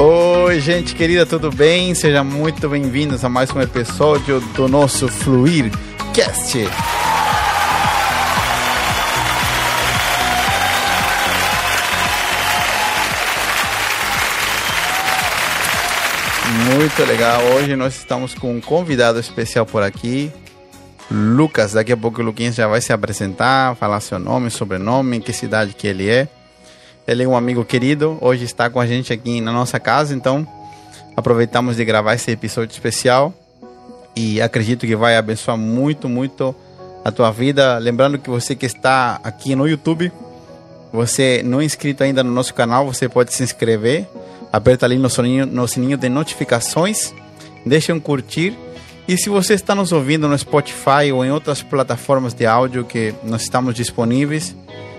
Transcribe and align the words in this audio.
Oi, 0.00 0.60
gente 0.60 0.92
querida, 0.92 1.24
tudo 1.24 1.52
bem? 1.52 1.94
Sejam 1.94 2.24
muito 2.24 2.68
bem-vindos 2.68 3.24
a 3.24 3.28
mais 3.28 3.48
um 3.52 3.60
episódio 3.60 4.40
do 4.56 4.66
nosso 4.66 5.06
Fluir 5.06 5.70
Cast. 6.12 6.58
Muito 16.74 17.04
legal. 17.04 17.40
Hoje 17.54 17.76
nós 17.76 17.94
estamos 17.94 18.34
com 18.34 18.56
um 18.56 18.60
convidado 18.60 19.20
especial 19.20 19.64
por 19.64 19.84
aqui, 19.84 20.32
Lucas. 21.08 21.72
Daqui 21.72 21.92
a 21.92 21.96
pouco 21.96 22.20
o 22.20 22.24
Luquinhas 22.24 22.56
já 22.56 22.66
vai 22.66 22.80
se 22.80 22.92
apresentar, 22.92 23.76
falar 23.76 24.00
seu 24.00 24.18
nome, 24.18 24.50
sobrenome, 24.50 25.20
que 25.20 25.32
cidade 25.32 25.72
que 25.72 25.86
ele 25.86 26.10
é. 26.10 26.26
Ele 27.06 27.22
é 27.22 27.28
um 27.28 27.36
amigo 27.36 27.64
querido, 27.64 28.16
hoje 28.20 28.44
está 28.44 28.70
com 28.70 28.80
a 28.80 28.86
gente 28.86 29.12
aqui 29.12 29.40
na 29.40 29.52
nossa 29.52 29.78
casa, 29.78 30.14
então 30.14 30.46
aproveitamos 31.14 31.76
de 31.76 31.84
gravar 31.84 32.14
esse 32.14 32.30
episódio 32.30 32.72
especial 32.72 33.32
e 34.16 34.40
acredito 34.40 34.86
que 34.86 34.96
vai 34.96 35.16
abençoar 35.16 35.56
muito, 35.58 36.08
muito 36.08 36.54
a 37.04 37.12
tua 37.12 37.30
vida. 37.30 37.76
Lembrando 37.76 38.18
que 38.18 38.30
você 38.30 38.54
que 38.54 38.64
está 38.64 39.20
aqui 39.22 39.54
no 39.54 39.68
YouTube, 39.68 40.10
você 40.90 41.42
não 41.44 41.60
é 41.60 41.64
inscrito 41.64 42.02
ainda 42.02 42.24
no 42.24 42.30
nosso 42.30 42.54
canal, 42.54 42.86
você 42.86 43.06
pode 43.06 43.34
se 43.34 43.42
inscrever, 43.42 44.08
aperta 44.50 44.86
ali 44.86 44.96
no 44.96 45.10
sininho, 45.10 45.44
no 45.44 45.68
sininho 45.68 45.98
de 45.98 46.08
notificações, 46.08 47.12
deixa 47.66 47.92
um 47.92 48.00
curtir. 48.00 48.56
E 49.06 49.18
se 49.18 49.28
você 49.28 49.52
está 49.52 49.74
nos 49.74 49.92
ouvindo 49.92 50.26
no 50.26 50.38
Spotify 50.38 51.12
ou 51.12 51.22
em 51.22 51.30
outras 51.30 51.62
plataformas 51.62 52.32
de 52.32 52.46
áudio 52.46 52.82
que 52.82 53.14
nós 53.22 53.42
estamos 53.42 53.74
disponíveis, 53.74 54.56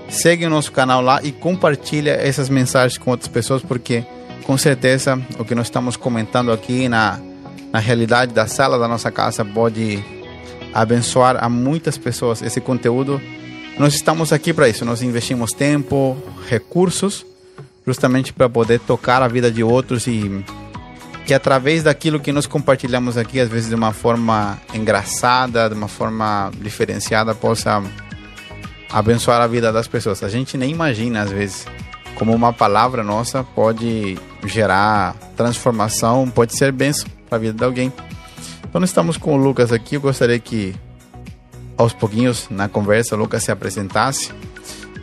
segue 0.09 0.45
o 0.45 0.49
nosso 0.49 0.71
canal 0.71 1.01
lá 1.01 1.19
e 1.23 1.31
compartilha 1.31 2.11
essas 2.11 2.49
mensagens 2.49 2.97
com 2.97 3.11
outras 3.11 3.27
pessoas, 3.27 3.61
porque 3.61 4.05
com 4.43 4.57
certeza 4.57 5.19
o 5.39 5.45
que 5.45 5.55
nós 5.55 5.67
estamos 5.67 5.97
comentando 5.97 6.51
aqui 6.51 6.87
na, 6.87 7.19
na 7.71 7.79
realidade 7.79 8.33
da 8.33 8.47
sala 8.47 8.77
da 8.77 8.87
nossa 8.87 9.11
casa 9.11 9.43
pode 9.43 10.03
abençoar 10.73 11.43
a 11.43 11.49
muitas 11.49 11.97
pessoas. 11.97 12.41
Esse 12.41 12.61
conteúdo, 12.61 13.21
nós 13.77 13.95
estamos 13.95 14.31
aqui 14.31 14.53
para 14.53 14.69
isso, 14.69 14.85
nós 14.85 15.01
investimos 15.01 15.51
tempo, 15.51 16.17
recursos, 16.47 17.25
justamente 17.85 18.33
para 18.33 18.49
poder 18.49 18.79
tocar 18.79 19.21
a 19.21 19.27
vida 19.27 19.51
de 19.51 19.63
outros 19.63 20.07
e 20.07 20.43
que 21.25 21.33
através 21.33 21.81
daquilo 21.81 22.19
que 22.19 22.31
nós 22.31 22.45
compartilhamos 22.45 23.17
aqui, 23.17 23.39
às 23.39 23.49
vezes 23.49 23.69
de 23.69 23.75
uma 23.75 23.91
forma 23.91 24.59
engraçada, 24.73 25.67
de 25.67 25.75
uma 25.75 25.87
forma 25.87 26.51
diferenciada, 26.61 27.33
possa 27.33 27.81
abençoar 28.89 29.41
a 29.41 29.47
vida 29.47 29.71
das 29.71 29.87
pessoas. 29.87 30.23
A 30.23 30.29
gente 30.29 30.57
nem 30.57 30.71
imagina, 30.71 31.21
às 31.21 31.31
vezes, 31.31 31.65
como 32.15 32.33
uma 32.33 32.53
palavra 32.53 33.03
nossa 33.03 33.43
pode 33.43 34.17
gerar 34.45 35.15
transformação, 35.35 36.29
pode 36.29 36.55
ser 36.55 36.71
benção 36.71 37.07
para 37.27 37.37
a 37.37 37.41
vida 37.41 37.57
de 37.57 37.63
alguém. 37.63 37.91
Então, 38.67 38.83
estamos 38.83 39.17
com 39.17 39.33
o 39.33 39.37
Lucas 39.37 39.71
aqui. 39.71 39.95
Eu 39.95 40.01
gostaria 40.01 40.39
que, 40.39 40.75
aos 41.77 41.93
pouquinhos, 41.93 42.47
na 42.49 42.67
conversa, 42.67 43.15
o 43.15 43.17
Lucas 43.17 43.43
se 43.43 43.51
apresentasse, 43.51 44.31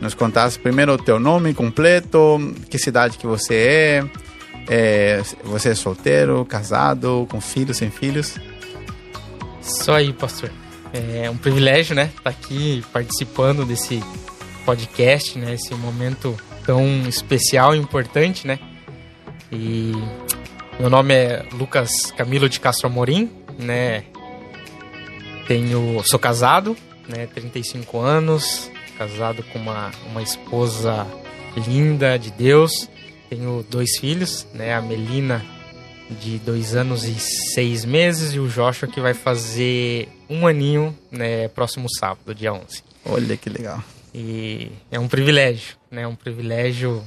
nos 0.01 0.13
contasse 0.13 0.59
primeiro 0.59 0.93
o 0.93 0.97
teu 0.97 1.19
nome 1.19 1.53
completo, 1.53 2.53
que 2.69 2.77
cidade 2.77 3.17
que 3.17 3.25
você 3.25 3.55
é, 3.55 4.05
é 4.67 5.21
você 5.43 5.69
é 5.69 5.75
solteiro, 5.75 6.45
casado, 6.45 7.27
com 7.29 7.39
filhos, 7.39 7.77
sem 7.77 7.89
filhos. 7.89 8.35
Só 9.61 9.95
aí, 9.95 10.11
pastor. 10.11 10.51
É 10.93 11.27
um 11.27 11.35
privilégio, 11.35 11.95
né? 11.95 12.05
Estar 12.05 12.21
tá 12.21 12.29
aqui 12.29 12.85
participando 12.93 13.65
desse 13.65 13.99
podcast, 14.63 15.39
né? 15.39 15.55
Esse 15.55 15.73
momento 15.73 16.37
tão 16.63 16.85
especial 17.07 17.75
e 17.75 17.79
importante, 17.79 18.45
né? 18.45 18.59
E 19.51 19.91
meu 20.79 20.91
nome 20.91 21.15
é 21.15 21.45
Lucas 21.53 22.11
Camilo 22.11 22.47
de 22.47 22.59
Castro 22.59 22.85
Amorim, 22.85 23.27
né? 23.57 24.03
Tenho, 25.47 25.99
sou 26.05 26.19
casado, 26.19 26.77
né? 27.09 27.25
35 27.25 27.99
anos, 27.99 28.69
casado 28.95 29.41
com 29.51 29.57
uma, 29.57 29.89
uma 30.11 30.21
esposa 30.21 31.07
linda 31.67 32.19
de 32.19 32.29
Deus. 32.29 32.87
Tenho 33.31 33.65
dois 33.67 33.97
filhos, 33.97 34.45
né? 34.53 34.75
A 34.75 34.81
Melina 34.81 35.43
de 36.09 36.37
dois 36.39 36.75
anos 36.75 37.05
e 37.05 37.15
seis 37.19 37.85
meses 37.85 38.33
e 38.33 38.39
o 38.39 38.47
Joshua 38.47 38.87
que 38.87 38.99
vai 38.99 39.13
fazer 39.13 40.09
um 40.29 40.45
aninho, 40.45 40.95
né, 41.11 41.47
próximo 41.47 41.87
sábado, 41.89 42.33
dia 42.35 42.53
11. 42.53 42.83
Olha 43.05 43.37
que 43.37 43.49
legal. 43.49 43.83
E 44.13 44.71
é 44.91 44.99
um 44.99 45.07
privilégio, 45.07 45.75
né, 45.89 46.05
um 46.05 46.15
privilégio 46.15 47.03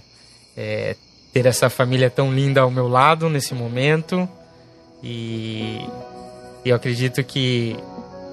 é, 0.56 0.96
ter 1.32 1.46
essa 1.46 1.70
família 1.70 2.10
tão 2.10 2.32
linda 2.32 2.62
ao 2.62 2.70
meu 2.70 2.88
lado 2.88 3.28
nesse 3.28 3.54
momento 3.54 4.28
e, 5.02 5.78
eu 6.64 6.74
acredito 6.74 7.22
que 7.22 7.76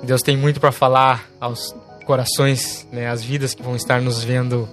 Deus 0.02 0.22
tem 0.22 0.36
muito 0.36 0.60
para 0.60 0.72
falar 0.72 1.30
aos 1.40 1.76
corações, 2.06 2.88
né, 2.92 3.08
às 3.08 3.24
vidas 3.24 3.54
que 3.54 3.62
vão 3.62 3.76
estar 3.76 4.02
nos 4.02 4.24
vendo, 4.24 4.68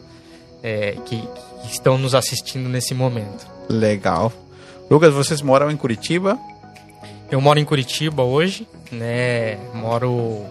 é, 0.62 0.92
que, 1.04 1.20
que 1.62 1.70
estão 1.70 1.98
nos 1.98 2.14
assistindo 2.14 2.68
nesse 2.68 2.94
momento. 2.94 3.46
Legal. 3.68 4.32
Lucas, 4.90 5.14
vocês 5.14 5.40
moram 5.40 5.70
em 5.70 5.76
Curitiba? 5.76 6.36
Eu 7.30 7.40
moro 7.40 7.60
em 7.60 7.64
Curitiba 7.64 8.24
hoje, 8.24 8.66
né? 8.90 9.56
Moro 9.72 10.44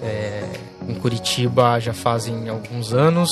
é, 0.00 0.44
em 0.88 0.94
Curitiba 0.94 1.80
já 1.80 1.92
fazem 1.92 2.48
alguns 2.48 2.94
anos. 2.94 3.28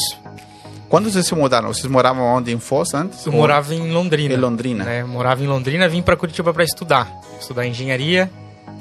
Quando 0.88 1.08
vocês 1.08 1.24
se 1.24 1.34
mudaram? 1.36 1.72
Vocês 1.72 1.86
moravam 1.86 2.24
onde? 2.24 2.52
Em 2.52 2.58
Foz 2.58 2.92
antes? 2.92 3.24
Eu 3.24 3.30
morava 3.30 3.72
em 3.72 3.92
Londrina. 3.92 4.34
Em 4.34 4.36
Londrina? 4.36 4.84
Né? 4.84 5.04
Morava 5.04 5.44
em 5.44 5.46
Londrina, 5.46 5.88
vim 5.88 6.02
para 6.02 6.16
Curitiba 6.16 6.52
para 6.52 6.64
estudar. 6.64 7.08
Estudar 7.40 7.64
engenharia. 7.64 8.28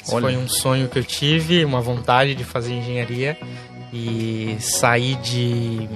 Foi 0.04 0.36
um 0.36 0.48
sonho 0.48 0.88
que 0.88 0.98
eu 0.98 1.04
tive, 1.04 1.64
uma 1.64 1.80
vontade 1.80 2.34
de 2.34 2.44
fazer 2.44 2.74
engenharia. 2.74 3.38
E 3.94 4.58
saí 4.60 5.14
de, 5.18 5.88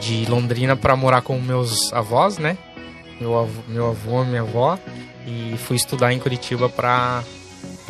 de 0.00 0.24
Londrina 0.30 0.74
para 0.74 0.96
morar 0.96 1.20
com 1.20 1.38
meus 1.38 1.92
avós, 1.92 2.38
né? 2.38 2.56
Meu 3.22 3.38
avô, 3.38 3.62
meu 3.68 3.88
avô 3.88 4.24
minha 4.24 4.42
avó, 4.42 4.78
e 5.26 5.56
fui 5.58 5.76
estudar 5.76 6.12
em 6.12 6.18
Curitiba 6.18 6.68
para 6.68 7.22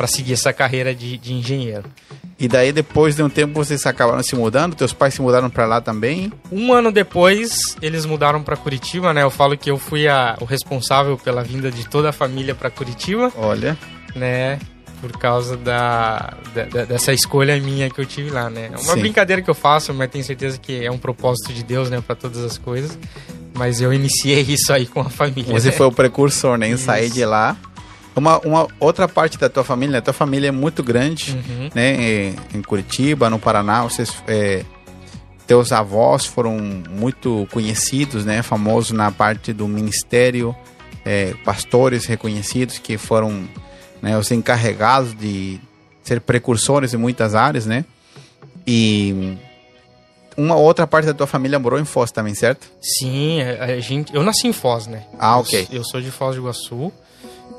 seguir 0.07 0.33
essa 0.33 0.53
carreira 0.53 0.93
de, 0.93 1.17
de 1.17 1.33
engenheiro. 1.33 1.89
E 2.39 2.47
daí, 2.47 2.71
depois 2.71 3.15
de 3.15 3.23
um 3.23 3.29
tempo, 3.29 3.53
vocês 3.53 3.85
acabaram 3.85 4.21
se 4.21 4.35
mudando? 4.35 4.75
Teus 4.75 4.91
pais 4.91 5.13
se 5.13 5.21
mudaram 5.21 5.49
para 5.49 5.65
lá 5.65 5.79
também? 5.79 6.31
Um 6.51 6.73
ano 6.73 6.91
depois, 6.91 7.75
eles 7.81 8.05
mudaram 8.05 8.43
para 8.43 8.57
Curitiba, 8.57 9.13
né? 9.13 9.23
Eu 9.23 9.29
falo 9.29 9.57
que 9.57 9.71
eu 9.71 9.77
fui 9.77 10.07
a, 10.07 10.35
o 10.41 10.45
responsável 10.45 11.17
pela 11.17 11.43
vinda 11.43 11.71
de 11.71 11.87
toda 11.87 12.09
a 12.09 12.11
família 12.11 12.53
para 12.53 12.69
Curitiba. 12.69 13.31
Olha. 13.37 13.77
Né? 14.15 14.59
Por 14.99 15.11
causa 15.17 15.57
da, 15.57 16.33
da, 16.53 16.85
dessa 16.85 17.13
escolha 17.13 17.59
minha 17.59 17.89
que 17.89 17.99
eu 17.99 18.05
tive 18.05 18.29
lá, 18.29 18.49
né? 18.49 18.69
Uma 18.69 18.93
Sim. 18.93 19.01
brincadeira 19.01 19.41
que 19.41 19.49
eu 19.49 19.55
faço, 19.55 19.93
mas 19.93 20.09
tenho 20.09 20.23
certeza 20.23 20.57
que 20.57 20.83
é 20.83 20.89
um 20.89 20.97
propósito 20.97 21.53
de 21.53 21.63
Deus, 21.63 21.89
né? 21.89 22.01
Para 22.05 22.15
todas 22.15 22.43
as 22.43 22.57
coisas. 22.57 22.97
Mas 23.53 23.81
eu 23.81 23.93
iniciei 23.93 24.41
isso 24.47 24.71
aí 24.73 24.85
com 24.85 25.01
a 25.01 25.09
família. 25.09 25.53
Você 25.53 25.69
né? 25.69 25.73
foi 25.73 25.87
o 25.87 25.91
precursor, 25.91 26.57
né? 26.57 26.69
Em 26.69 26.77
sair 26.77 27.09
de 27.09 27.25
lá. 27.25 27.55
Uma, 28.15 28.37
uma 28.39 28.67
outra 28.79 29.07
parte 29.07 29.39
da 29.39 29.49
tua 29.49 29.63
família, 29.63 29.97
a 29.97 30.01
tua 30.01 30.13
família 30.13 30.49
é 30.49 30.51
muito 30.51 30.83
grande, 30.83 31.31
uhum. 31.31 31.69
né? 31.73 32.35
Em 32.53 32.61
Curitiba, 32.61 33.29
no 33.29 33.39
Paraná, 33.39 33.83
vocês... 33.83 34.13
É, 34.27 34.63
teus 35.45 35.71
avós 35.71 36.25
foram 36.25 36.57
muito 36.89 37.47
conhecidos, 37.51 38.23
né? 38.25 38.41
Famosos 38.41 38.91
na 38.91 39.11
parte 39.11 39.51
do 39.51 39.67
ministério, 39.67 40.55
é, 41.03 41.33
pastores 41.43 42.05
reconhecidos 42.05 42.77
que 42.77 42.97
foram 42.97 43.43
né, 44.01 44.17
os 44.17 44.31
encarregados 44.31 45.15
de 45.15 45.59
ser 46.03 46.21
precursores 46.21 46.93
em 46.93 46.97
muitas 46.97 47.35
áreas, 47.35 47.65
né? 47.65 47.85
E 48.65 49.37
uma 50.37 50.55
outra 50.55 50.85
parte 50.87 51.05
da 51.05 51.13
tua 51.13 51.27
família 51.27 51.59
morou 51.59 51.79
em 51.79 51.85
Foz 51.85 52.11
também, 52.11 52.35
certo? 52.35 52.69
Sim, 52.81 53.41
a, 53.41 53.79
gente, 53.79 54.13
eu 54.13 54.23
nasci 54.23 54.47
em 54.47 54.53
Foz, 54.53 54.87
né? 54.87 55.03
Ah, 55.19 55.37
ok. 55.39 55.67
Eu, 55.71 55.77
eu 55.77 55.83
sou 55.83 56.01
de 56.01 56.11
Foz 56.11 56.35
do 56.35 56.41
Iguaçu 56.41 56.91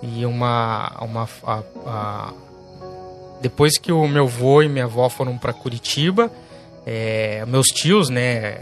e 0.02 0.26
uma, 0.26 0.92
uma 1.00 1.28
a, 1.44 1.62
a, 1.86 2.32
depois 3.40 3.78
que 3.78 3.92
o 3.92 4.06
meu 4.06 4.24
avô 4.24 4.62
e 4.62 4.68
minha 4.68 4.84
avó 4.84 5.08
foram 5.08 5.36
para 5.38 5.52
Curitiba, 5.52 6.30
é, 6.86 7.44
meus 7.46 7.66
tios, 7.66 8.08
né, 8.08 8.60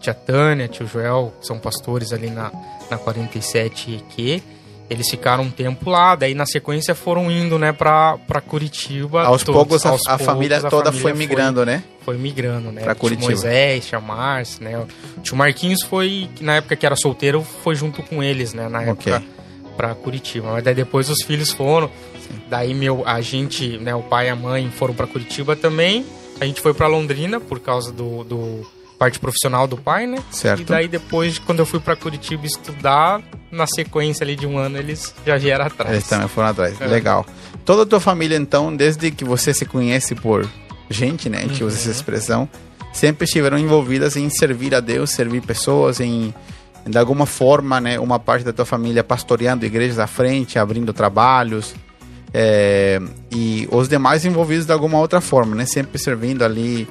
tia 0.00 0.14
Tânia, 0.14 0.68
tio 0.68 0.86
Joel, 0.86 1.32
são 1.40 1.58
pastores 1.58 2.12
ali 2.12 2.30
na, 2.30 2.50
na 2.90 2.98
47 2.98 4.04
EQ, 4.10 4.42
eles 4.88 5.08
ficaram 5.10 5.44
um 5.44 5.50
tempo 5.50 5.90
lá, 5.90 6.14
daí 6.14 6.34
na 6.34 6.46
sequência 6.46 6.94
foram 6.94 7.30
indo, 7.30 7.58
né, 7.58 7.72
pra, 7.72 8.18
pra 8.26 8.40
Curitiba. 8.40 9.24
Aos 9.24 9.42
todos, 9.42 9.60
poucos, 9.60 9.86
a, 9.86 9.90
aos 9.90 10.02
a 10.06 10.10
poucos, 10.10 10.26
família 10.26 10.60
toda 10.62 10.90
a 10.90 10.92
família 10.92 11.02
foi 11.02 11.12
migrando, 11.12 11.56
foi, 11.56 11.66
né? 11.66 11.84
Foi 12.04 12.16
migrando, 12.16 12.72
né? 12.72 12.82
Pra 12.82 12.94
Curitiba. 12.94 13.26
Tio 13.26 13.42
Moisés, 13.42 13.90
Márcia, 14.02 14.64
né? 14.64 14.78
O 14.78 15.20
tio 15.20 15.36
Marquinhos 15.36 15.82
foi, 15.82 16.28
na 16.40 16.56
época 16.56 16.76
que 16.76 16.86
era 16.86 16.94
solteiro, 16.94 17.42
foi 17.42 17.74
junto 17.74 18.02
com 18.02 18.22
eles, 18.22 18.54
né? 18.54 18.68
Na 18.68 18.82
época 18.82 19.16
okay. 19.16 19.28
pra 19.76 19.94
Curitiba. 19.94 20.52
Mas 20.52 20.62
daí 20.62 20.74
depois 20.74 21.10
os 21.10 21.22
filhos 21.24 21.50
foram. 21.50 21.90
Sim. 22.20 22.40
Daí 22.48 22.72
meu, 22.72 23.02
a 23.06 23.20
gente, 23.20 23.78
né, 23.78 23.94
o 23.94 24.02
pai 24.02 24.26
e 24.26 24.30
a 24.30 24.36
mãe 24.36 24.70
foram 24.70 24.94
pra 24.94 25.06
Curitiba 25.06 25.56
também. 25.56 26.06
A 26.40 26.44
gente 26.44 26.60
foi 26.60 26.74
pra 26.74 26.86
Londrina 26.86 27.40
por 27.40 27.58
causa 27.58 27.90
do, 27.90 28.22
do 28.22 28.66
parte 28.98 29.18
profissional 29.18 29.66
do 29.66 29.76
pai, 29.76 30.06
né? 30.06 30.18
Certo. 30.30 30.62
E 30.62 30.64
daí 30.64 30.88
depois, 30.88 31.38
quando 31.38 31.60
eu 31.60 31.66
fui 31.66 31.80
para 31.80 31.94
Curitiba 31.94 32.46
estudar, 32.46 33.22
na 33.50 33.66
sequência 33.66 34.24
ali 34.24 34.36
de 34.36 34.46
um 34.46 34.58
ano 34.58 34.78
eles 34.78 35.14
já 35.24 35.36
vieram 35.36 35.66
atrás. 35.66 35.92
Eles 35.92 36.08
também 36.08 36.28
foram 36.28 36.48
atrás. 36.48 36.80
É. 36.80 36.86
Legal. 36.86 37.24
Toda 37.64 37.82
a 37.82 37.86
tua 37.86 38.00
família, 38.00 38.36
então, 38.36 38.74
desde 38.74 39.10
que 39.10 39.24
você 39.24 39.52
se 39.52 39.64
conhece 39.64 40.14
por 40.14 40.48
gente, 40.88 41.28
né? 41.28 41.38
A 41.38 41.42
gente 41.42 41.62
uhum. 41.62 41.68
usa 41.68 41.78
essa 41.78 41.90
expressão. 41.90 42.48
Sempre 42.92 43.24
estiveram 43.24 43.58
envolvidas 43.58 44.16
em 44.16 44.28
servir 44.30 44.74
a 44.74 44.80
Deus, 44.80 45.10
servir 45.10 45.42
pessoas, 45.42 46.00
em 46.00 46.32
de 46.88 46.98
alguma 46.98 47.26
forma, 47.26 47.80
né, 47.80 47.98
uma 47.98 48.18
parte 48.18 48.44
da 48.44 48.52
tua 48.52 48.64
família 48.64 49.02
pastoreando 49.02 49.66
igrejas 49.66 49.98
à 49.98 50.06
frente, 50.06 50.56
abrindo 50.56 50.92
trabalhos, 50.92 51.74
é, 52.32 53.00
e 53.32 53.68
os 53.72 53.88
demais 53.88 54.24
envolvidos 54.24 54.66
de 54.66 54.72
alguma 54.72 54.98
outra 54.98 55.20
forma, 55.20 55.56
né, 55.56 55.66
sempre 55.66 55.98
servindo 55.98 56.44
ali 56.44 56.88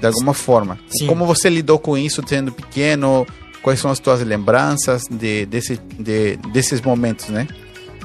de 0.00 0.06
alguma 0.06 0.34
forma. 0.34 0.78
Sim. 0.88 1.06
Como 1.06 1.26
você 1.26 1.48
lidou 1.48 1.78
com 1.78 1.96
isso 1.96 2.22
sendo 2.26 2.52
pequeno? 2.52 3.26
Quais 3.62 3.80
são 3.80 3.90
as 3.90 3.98
tuas 3.98 4.20
lembranças 4.20 5.04
de, 5.10 5.46
desse, 5.46 5.80
de, 5.98 6.36
desses 6.52 6.80
momentos, 6.80 7.28
né? 7.28 7.48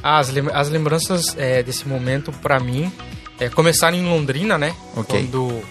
As, 0.02 0.32
as 0.54 0.70
lembranças 0.70 1.36
é, 1.38 1.62
desse 1.62 1.86
momento, 1.88 2.32
para 2.32 2.60
mim, 2.60 2.90
é, 3.40 3.50
começaram 3.50 3.98
em 3.98 4.06
Londrina, 4.06 4.58
né? 4.58 4.74
Okay. 4.96 5.24
Quando 5.24 5.62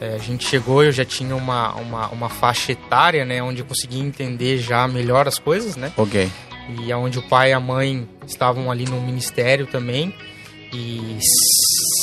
é, 0.00 0.14
a 0.14 0.18
gente 0.18 0.46
chegou, 0.46 0.82
eu 0.84 0.92
já 0.92 1.04
tinha 1.04 1.34
uma, 1.34 1.74
uma, 1.74 2.08
uma 2.08 2.28
faixa 2.28 2.72
etária, 2.72 3.24
né? 3.24 3.42
Onde 3.42 3.60
eu 3.60 3.66
conseguia 3.66 4.02
entender 4.02 4.58
já 4.58 4.86
melhor 4.86 5.26
as 5.26 5.38
coisas, 5.38 5.76
né? 5.76 5.92
Ok. 5.96 6.30
E 6.68 6.92
onde 6.92 7.18
o 7.18 7.22
pai 7.22 7.50
e 7.50 7.52
a 7.52 7.60
mãe 7.60 8.08
estavam 8.26 8.70
ali 8.70 8.84
no 8.84 9.00
ministério 9.00 9.66
também. 9.66 10.14
E 10.72 11.18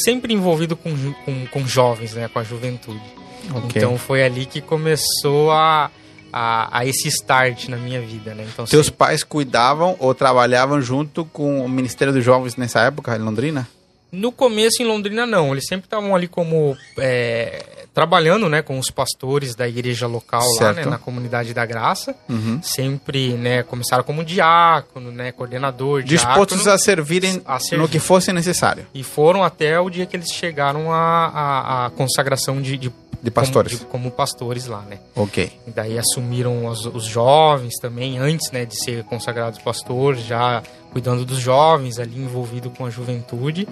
sempre 0.04 0.34
envolvido 0.34 0.76
com, 0.76 0.96
com, 1.26 1.46
com 1.48 1.68
jovens, 1.68 2.14
né? 2.14 2.28
Com 2.28 2.40
a 2.40 2.44
juventude. 2.44 3.02
Okay. 3.50 3.82
Então 3.82 3.98
foi 3.98 4.24
ali 4.24 4.46
que 4.46 4.62
começou 4.62 5.52
a, 5.52 5.90
a, 6.32 6.80
a, 6.80 6.86
esse 6.86 7.08
start 7.08 7.68
na 7.68 7.78
minha 7.78 8.02
vida, 8.02 8.34
né? 8.34 8.46
Então, 8.52 8.66
Teus 8.66 8.90
pais 8.90 9.24
cuidavam 9.24 9.96
ou 10.00 10.14
trabalhavam 10.14 10.82
junto 10.82 11.26
com 11.26 11.64
o 11.64 11.70
Ministério 11.70 12.14
dos 12.14 12.24
Jovens 12.24 12.56
nessa 12.56 12.82
época, 12.82 13.16
em 13.16 13.20
Londrina? 13.20 13.68
No 14.12 14.32
começo 14.32 14.84
em 14.84 14.86
Londrina 14.86 15.26
não, 15.26 15.54
eles 15.54 15.66
sempre 15.66 15.86
estavam 15.86 16.14
ali 16.14 16.28
como 16.28 16.76
é, 16.98 17.64
trabalhando, 17.94 18.50
né, 18.50 18.62
com 18.62 18.78
os 18.78 18.90
pastores 18.90 19.56
da 19.56 19.68
igreja 19.68 20.06
local 20.06 20.42
certo. 20.42 20.62
lá, 20.62 20.74
né, 20.74 20.86
na 20.86 20.98
comunidade 20.98 21.54
da 21.54 21.66
Graça. 21.66 22.14
Uhum. 22.28 22.62
Sempre, 22.62 23.34
né, 23.34 23.64
começaram 23.64 24.04
como 24.04 24.24
diácono, 24.24 25.12
né, 25.12 25.32
coordenador, 25.32 26.04
dispostos 26.04 26.58
diácono, 26.58 26.76
a 26.76 26.78
servirem 26.78 27.42
a 27.46 27.60
servir. 27.60 27.82
no 27.82 27.88
que 27.88 28.00
fosse 28.00 28.34
necessário. 28.34 28.86
E 28.94 29.02
foram 29.02 29.44
até 29.44 29.80
o 29.80 29.90
dia 29.90 30.06
que 30.06 30.16
eles 30.16 30.30
chegaram 30.30 30.92
à, 30.92 31.86
à, 31.86 31.90
consagração 31.92 32.62
de, 32.62 32.78
de 32.78 32.92
de 33.22 33.30
pastores. 33.30 33.74
Como, 33.74 33.86
de, 33.86 33.92
como, 33.92 34.12
pastores 34.12 34.66
lá, 34.66 34.82
né? 34.82 35.00
Ok. 35.16 35.52
E 35.68 35.72
daí 35.72 35.98
assumiram 35.98 36.66
os, 36.66 36.86
os, 36.86 37.06
jovens 37.06 37.76
também, 37.80 38.18
antes 38.18 38.52
né, 38.52 38.66
de 38.66 38.76
ser 38.84 39.04
consagrados 39.04 39.60
pastores, 39.60 40.24
já 40.24 40.64
cuidando 40.92 41.24
dos 41.24 41.38
jovens 41.38 42.00
ali, 42.00 42.18
envolvido 42.18 42.70
com 42.72 42.86
a 42.86 42.90
juventude. 42.90 43.68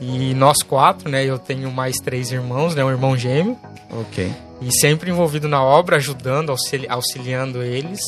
E 0.00 0.34
nós 0.34 0.62
quatro, 0.62 1.10
né? 1.10 1.24
Eu 1.24 1.38
tenho 1.38 1.70
mais 1.70 1.96
três 1.96 2.30
irmãos, 2.32 2.74
né? 2.74 2.84
Um 2.84 2.90
irmão 2.90 3.16
gêmeo. 3.16 3.58
Ok. 3.90 4.32
E 4.60 4.72
sempre 4.72 5.10
envolvido 5.10 5.48
na 5.48 5.62
obra, 5.62 5.96
ajudando, 5.96 6.50
auxili 6.50 6.86
auxiliando 6.88 7.62
eles. 7.62 8.00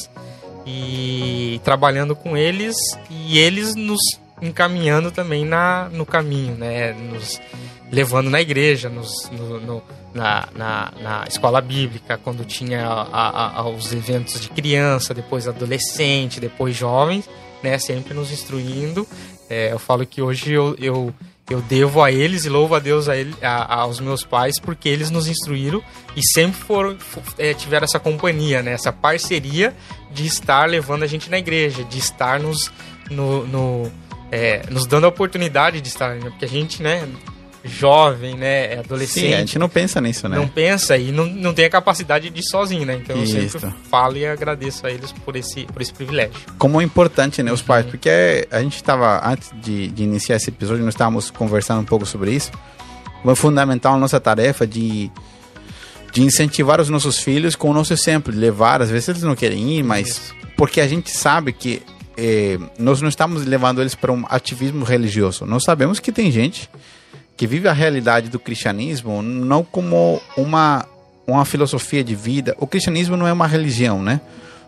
E 0.66 1.60
trabalhando 1.64 2.16
com 2.16 2.36
eles. 2.36 2.76
E 3.10 3.38
eles 3.38 3.74
nos 3.74 4.00
encaminhando 4.40 5.10
também 5.10 5.44
na, 5.44 5.88
no 5.90 6.06
caminho, 6.06 6.54
né? 6.54 6.92
Nos 6.92 7.40
levando 7.90 8.30
na 8.30 8.40
igreja, 8.40 8.88
nos, 8.88 9.30
no, 9.30 9.60
no 9.60 9.82
na, 10.14 10.48
na, 10.54 10.92
na, 11.00 11.24
escola 11.28 11.60
bíblica, 11.60 12.18
quando 12.18 12.44
tinha 12.44 12.86
a, 12.86 13.60
a, 13.60 13.68
os 13.68 13.92
eventos 13.92 14.40
de 14.40 14.48
criança, 14.48 15.14
depois 15.14 15.46
adolescente, 15.46 16.40
depois 16.40 16.76
jovens, 16.76 17.28
né? 17.62 17.78
Sempre 17.78 18.14
nos 18.14 18.32
instruindo. 18.32 19.06
É, 19.48 19.72
eu 19.72 19.78
falo 19.78 20.04
que 20.04 20.20
hoje 20.20 20.52
eu, 20.52 20.74
eu, 20.78 21.14
eu 21.48 21.60
devo 21.62 22.02
a 22.02 22.10
eles 22.12 22.44
e 22.44 22.48
louvo 22.48 22.74
a 22.74 22.78
Deus 22.78 23.08
a 23.08 23.16
ele, 23.16 23.34
a, 23.42 23.80
aos 23.80 24.00
meus 24.00 24.24
pais 24.24 24.58
porque 24.58 24.88
eles 24.88 25.10
nos 25.10 25.26
instruíram 25.26 25.82
e 26.16 26.22
sempre 26.22 26.60
foram, 26.60 26.96
é, 27.38 27.54
tiveram 27.54 27.84
essa 27.84 27.98
companhia, 28.00 28.62
né? 28.62 28.72
Essa 28.72 28.92
parceria 28.92 29.74
de 30.10 30.26
estar 30.26 30.68
levando 30.68 31.02
a 31.02 31.06
gente 31.06 31.30
na 31.30 31.38
igreja, 31.38 31.84
de 31.84 31.98
estar 31.98 32.40
nos, 32.40 32.70
no, 33.10 33.46
no 33.46 33.92
é, 34.30 34.62
nos 34.70 34.86
dando 34.86 35.04
a 35.04 35.08
oportunidade 35.08 35.80
de 35.80 35.88
estar, 35.88 36.14
né? 36.14 36.30
porque 36.30 36.44
a 36.44 36.48
gente, 36.48 36.82
né? 36.82 37.08
Jovem, 37.64 38.36
né, 38.36 38.74
é 38.74 38.78
adolescente. 38.78 39.26
Sim, 39.26 39.34
a 39.34 39.38
gente 39.38 39.58
não 39.58 39.68
pensa 39.68 40.00
nisso, 40.00 40.28
né? 40.28 40.36
Não 40.36 40.48
pensa 40.48 40.96
e 40.96 41.10
não, 41.10 41.26
não 41.26 41.52
tem 41.52 41.64
a 41.64 41.70
capacidade 41.70 42.30
de 42.30 42.40
ir 42.40 42.44
sozinho, 42.44 42.86
né? 42.86 43.00
Então 43.02 43.22
Isso. 43.22 43.36
eu 43.36 43.48
sempre 43.48 43.74
falo 43.90 44.16
e 44.16 44.26
agradeço 44.26 44.86
a 44.86 44.90
eles 44.90 45.12
por 45.12 45.36
esse, 45.36 45.64
por 45.66 45.82
esse 45.82 45.92
privilégio. 45.92 46.38
Como 46.58 46.80
é 46.80 46.84
importante, 46.84 47.42
né, 47.42 47.52
os 47.52 47.62
pais, 47.62 47.84
uhum. 47.84 47.90
porque 47.90 48.46
a 48.50 48.60
gente 48.62 48.76
estava, 48.76 49.26
antes 49.28 49.50
de, 49.60 49.88
de 49.88 50.02
iniciar 50.02 50.36
esse 50.36 50.50
episódio, 50.50 50.84
nós 50.84 50.94
estávamos 50.94 51.30
conversando 51.30 51.80
um 51.80 51.84
pouco 51.84 52.06
sobre 52.06 52.32
isso. 52.32 52.50
É 53.26 53.34
fundamental 53.34 53.94
a 53.94 53.98
nossa 53.98 54.20
tarefa 54.20 54.66
de 54.66 55.10
de 56.12 56.22
incentivar 56.22 56.80
os 56.80 56.88
nossos 56.88 57.18
filhos 57.18 57.54
com 57.54 57.70
o 57.70 57.74
nosso 57.74 57.92
exemplo, 57.92 58.32
de 58.32 58.38
levar, 58.38 58.80
às 58.82 58.90
vezes 58.90 59.08
eles 59.08 59.22
não 59.22 59.36
querem 59.36 59.78
ir, 59.78 59.82
mas 59.82 60.08
Isso. 60.08 60.34
porque 60.56 60.80
a 60.80 60.88
gente 60.88 61.10
sabe 61.10 61.52
que 61.52 61.82
eh, 62.16 62.58
nós 62.78 63.00
não 63.00 63.08
estamos 63.08 63.44
levando 63.44 63.80
eles 63.80 63.94
para 63.94 64.12
um 64.12 64.24
ativismo 64.28 64.84
religioso. 64.84 65.44
Nós 65.46 65.62
sabemos 65.64 66.00
que 66.00 66.10
tem 66.10 66.30
gente 66.30 66.68
que 67.38 67.46
vive 67.46 67.68
a 67.68 67.72
realidade 67.72 68.28
do 68.28 68.40
cristianismo 68.40 69.22
não 69.22 69.62
como 69.62 70.20
uma, 70.36 70.84
uma 71.24 71.44
filosofia 71.44 72.02
de 72.02 72.12
vida. 72.12 72.56
O 72.58 72.66
cristianismo 72.66 73.16
não 73.16 73.28
é 73.28 73.32
uma 73.32 73.46
religião, 73.46 74.02
né? 74.02 74.20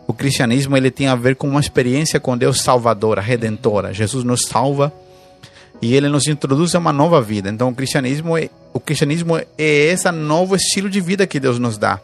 O 0.07 0.15
cristianismo 0.15 0.77
ele 0.77 0.89
tem 0.89 1.09
a 1.09 1.17
ver 1.17 1.35
com 1.35 1.49
uma 1.49 1.59
experiência 1.59 2.21
com 2.21 2.39
Deus 2.39 2.61
salvadora, 2.61 3.21
redentora. 3.21 3.93
Jesus 3.93 4.23
nos 4.23 4.43
salva 4.43 4.93
e 5.83 5.97
ele 5.97 6.09
nos 6.09 6.29
introduz 6.29 6.73
a 6.77 6.79
uma 6.79 6.93
nova 6.93 7.21
vida. 7.21 7.51
Então 7.51 7.69
o 7.71 7.75
cristianismo 7.75 8.39
é, 8.39 8.49
o 8.73 8.79
cristianismo 8.79 9.37
é 9.37 9.47
esse 9.59 10.09
novo 10.13 10.55
estilo 10.55 10.89
de 10.89 11.01
vida 11.01 11.27
que 11.27 11.41
Deus 11.41 11.59
nos 11.59 11.77
dá. 11.77 11.99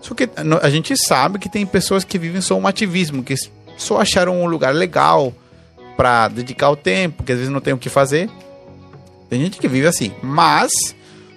Só 0.00 0.12
que 0.12 0.28
a 0.60 0.70
gente 0.70 0.92
sabe 1.06 1.38
que 1.38 1.48
tem 1.48 1.64
pessoas 1.64 2.02
que 2.02 2.18
vivem 2.18 2.40
só 2.40 2.58
um 2.58 2.66
ativismo, 2.66 3.22
que 3.22 3.36
só 3.76 4.00
acharam 4.00 4.42
um 4.42 4.46
lugar 4.46 4.74
legal 4.74 5.32
para 5.96 6.26
dedicar 6.26 6.68
o 6.68 6.76
tempo, 6.76 7.22
que 7.22 7.30
às 7.30 7.38
vezes 7.38 7.52
não 7.52 7.60
tem 7.60 7.72
o 7.72 7.78
que 7.78 7.88
fazer 7.88 8.28
tem 9.30 9.40
gente 9.40 9.58
que 9.58 9.68
vive 9.68 9.86
assim. 9.86 10.12
Mas, 10.20 10.72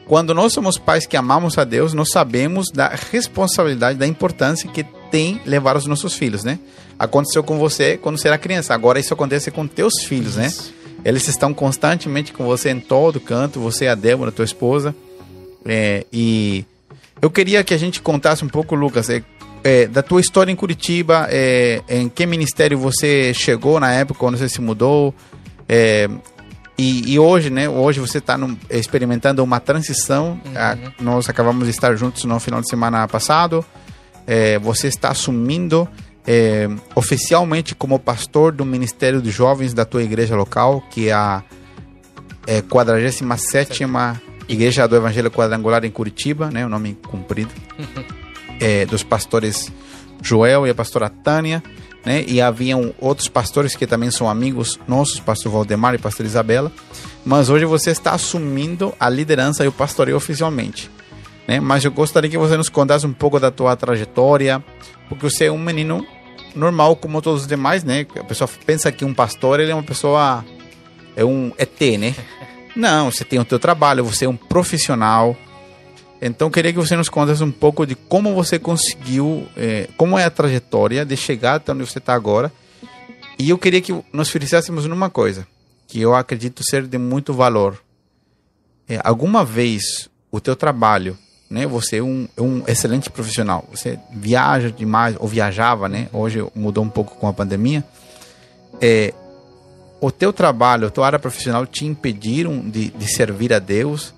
quando 0.08 0.34
nós 0.34 0.52
somos 0.52 0.80
pais 0.80 1.06
que 1.06 1.16
amamos 1.16 1.58
a 1.58 1.64
Deus, 1.64 1.94
nós 1.94 2.10
sabemos 2.10 2.72
da 2.72 2.90
responsabilidade, 3.12 4.00
da 4.00 4.08
importância 4.08 4.68
que 4.70 4.84
tem 5.12 5.40
levar 5.46 5.78
os 5.78 5.86
nossos 5.86 6.16
filhos, 6.16 6.44
né? 6.44 6.60
Aconteceu 6.98 7.44
com 7.44 7.60
você 7.60 7.96
quando 7.96 8.18
você 8.18 8.28
era 8.28 8.38
criança. 8.38 8.74
Agora 8.74 9.00
isso 9.00 9.14
acontece 9.14 9.52
com 9.52 9.68
teus 9.68 10.04
filhos, 10.06 10.36
né? 10.36 10.52
Eles 11.06 11.28
estão 11.28 11.54
constantemente 11.54 12.34
com 12.34 12.44
você 12.46 12.72
em 12.72 12.80
todo 12.80 13.20
canto, 13.20 13.60
você, 13.60 13.88
a 13.88 13.94
Débora, 13.94 14.32
tua 14.32 14.46
esposa. 14.46 14.96
É, 15.66 16.06
e 16.12 16.66
eu 17.22 17.30
queria 17.30 17.64
que 17.64 17.74
a 17.74 17.78
gente 17.78 18.02
contasse 18.02 18.44
um 18.44 18.50
pouco, 18.50 18.74
Lucas, 18.74 19.10
é, 19.10 19.22
é, 19.64 19.86
da 19.86 20.02
tua 20.02 20.20
história 20.20 20.52
em 20.52 20.56
Curitiba, 20.56 21.28
é, 21.30 21.82
em 21.88 22.10
que 22.10 22.26
ministério 22.26 22.78
você 22.78 23.34
chegou 23.34 23.80
na 23.80 23.94
época 23.94 24.20
quando 24.20 24.38
você 24.38 24.50
se 24.50 24.62
mudou, 24.62 25.14
é, 25.70 26.10
e, 26.78 27.14
e, 27.14 27.20
hoje, 27.20 27.50
né? 27.50 27.70
Hoje 27.70 28.00
você 28.00 28.18
está 28.18 28.38
experimentando 28.70 29.44
uma 29.44 29.60
transição. 29.60 30.40
Uhum. 30.46 30.52
A, 30.56 30.78
nós 31.02 31.30
acabamos 31.30 31.66
de 31.66 31.70
estar 31.70 31.96
juntos 31.96 32.24
no 32.26 32.40
final 32.40 32.62
de 32.62 32.70
semana 32.70 33.08
passado. 33.08 33.64
É, 34.26 34.58
você 34.58 34.88
está 34.88 35.10
assumindo 35.10 35.88
é, 36.26 36.68
oficialmente 36.96 37.76
como 37.76 38.00
pastor 38.00 38.52
do 38.52 38.66
Ministério 38.66 39.22
dos 39.22 39.34
Jovens 39.34 39.74
da 39.74 39.86
tua 39.86 40.02
igreja 40.02 40.36
local, 40.36 40.84
que 40.90 41.10
é 41.10 41.14
a 41.14 41.44
é, 42.48 42.62
47 42.62 43.84
Igreja 44.48 44.88
do 44.88 44.96
Evangelho 44.96 45.32
Quadrangular 45.32 45.86
em 45.86 45.92
Curitiba, 45.92 46.50
né? 46.50 46.66
O 46.66 46.70
nome 46.70 46.98
comprido. 47.08 47.52
Uhum. 47.78 48.04
É, 48.60 48.86
dos 48.86 49.04
pastores 49.04 49.72
Joel 50.22 50.66
e 50.66 50.70
a 50.70 50.76
pastora 50.76 51.10
Tânia 51.10 51.62
né? 52.06 52.24
E 52.28 52.42
haviam 52.42 52.94
outros 53.00 53.28
pastores 53.28 53.76
que 53.76 53.88
também 53.88 54.12
são 54.12 54.30
amigos 54.30 54.80
nossos, 54.88 55.20
pastor 55.20 55.52
Valdemar 55.52 55.96
e 55.96 55.98
pastor 55.98 56.26
Isabela. 56.26 56.72
Mas 57.26 57.50
hoje 57.50 57.66
você 57.66 57.92
está 57.92 58.12
assumindo 58.12 58.94
a 59.00 59.10
liderança 59.10 59.64
e 59.64 59.68
o 59.68 59.72
pastoreio 59.72 60.18
oficialmente, 60.18 60.90
né? 61.48 61.60
Mas 61.60 61.86
eu 61.86 61.92
gostaria 61.92 62.30
que 62.30 62.38
você 62.38 62.58
nos 62.58 62.70
contasse 62.70 63.06
um 63.06 63.14
pouco 63.14 63.40
da 63.40 63.50
tua 63.50 63.76
trajetória, 63.76 64.64
porque 65.08 65.30
você 65.30 65.46
é 65.46 65.52
um 65.52 65.58
menino 65.58 66.06
normal 66.56 66.96
como 66.96 67.22
todos 67.22 67.42
os 67.42 67.48
demais, 67.48 67.84
né? 67.84 68.06
A 68.20 68.24
pessoa 68.24 68.50
pensa 68.66 68.92
que 68.92 69.06
um 69.06 69.14
pastor 69.14 69.60
ele 69.60 69.72
é 69.72 69.76
uma 69.76 69.84
pessoa 69.84 70.44
é 71.16 71.24
um 71.24 71.52
ET, 71.58 71.80
né? 71.98 72.16
Não, 72.76 73.12
você 73.12 73.24
tem 73.24 73.40
o 73.40 73.46
teu 73.46 73.60
trabalho, 73.60 74.04
você 74.04 74.26
é 74.26 74.30
um 74.30 74.36
profissional, 74.36 75.38
então, 76.26 76.50
queria 76.50 76.72
que 76.72 76.80
você 76.80 76.96
nos 76.96 77.10
contasse 77.10 77.44
um 77.44 77.52
pouco 77.52 77.86
de 77.86 77.96
como 77.96 78.34
você 78.34 78.58
conseguiu, 78.58 79.48
é, 79.58 79.90
como 79.98 80.18
é 80.18 80.24
a 80.24 80.30
trajetória 80.30 81.06
de 81.06 81.18
chegar 81.18 81.56
até 81.56 81.72
onde 81.72 81.86
você 81.86 81.98
está 81.98 82.14
agora. 82.14 82.52
E 83.38 83.50
eu 83.50 83.58
queria 83.58 83.82
que 83.82 83.94
nós 84.14 84.30
frissássemos 84.30 84.86
numa 84.86 85.10
coisa, 85.10 85.46
que 85.88 86.00
eu 86.00 86.16
acredito 86.16 86.64
ser 86.64 86.88
de 86.88 86.98
muito 86.98 87.34
valor. 87.34 87.78
É, 88.88 89.00
alguma 89.04 89.44
vez 89.44 90.10
o 90.32 90.40
teu 90.40 90.56
trabalho, 90.56 91.18
né? 91.50 91.68
Você 91.68 91.98
é 91.98 92.04
um, 92.04 92.28
é 92.38 92.42
um 92.42 92.64
excelente 92.68 93.10
profissional. 93.10 93.68
Você 93.72 94.00
viaja 94.12 94.72
demais, 94.72 95.16
ou 95.20 95.28
viajava, 95.28 95.90
né? 95.90 96.08
Hoje 96.14 96.46
mudou 96.56 96.84
um 96.84 96.90
pouco 96.90 97.16
com 97.16 97.28
a 97.28 97.34
pandemia. 97.34 97.84
é, 98.82 99.14
o 100.00 100.12
teu 100.12 100.34
trabalho, 100.34 100.88
a 100.88 100.90
tua 100.90 101.06
área 101.06 101.20
profissional 101.20 101.66
te 101.66 101.86
impediram 101.86 102.60
de, 102.60 102.90
de 102.90 103.08
servir 103.14 103.54
a 103.54 103.60
Deus? 103.60 104.14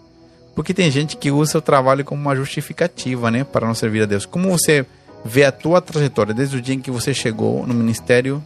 Porque 0.55 0.73
tem 0.73 0.89
gente 0.89 1.17
que 1.17 1.29
usa 1.31 1.57
o 1.57 1.61
trabalho 1.61 2.05
como 2.05 2.21
uma 2.21 2.35
justificativa, 2.35 3.29
né, 3.29 3.43
para 3.43 3.67
não 3.67 3.75
servir 3.75 4.03
a 4.03 4.05
Deus. 4.05 4.25
Como 4.25 4.49
você 4.49 4.85
vê 5.23 5.43
a 5.43 5.51
tua 5.51 5.81
trajetória 5.81 6.33
desde 6.33 6.55
o 6.57 6.61
dia 6.61 6.75
em 6.75 6.79
que 6.79 6.89
você 6.89 7.13
chegou 7.13 7.67
no 7.67 7.73
ministério, 7.73 8.41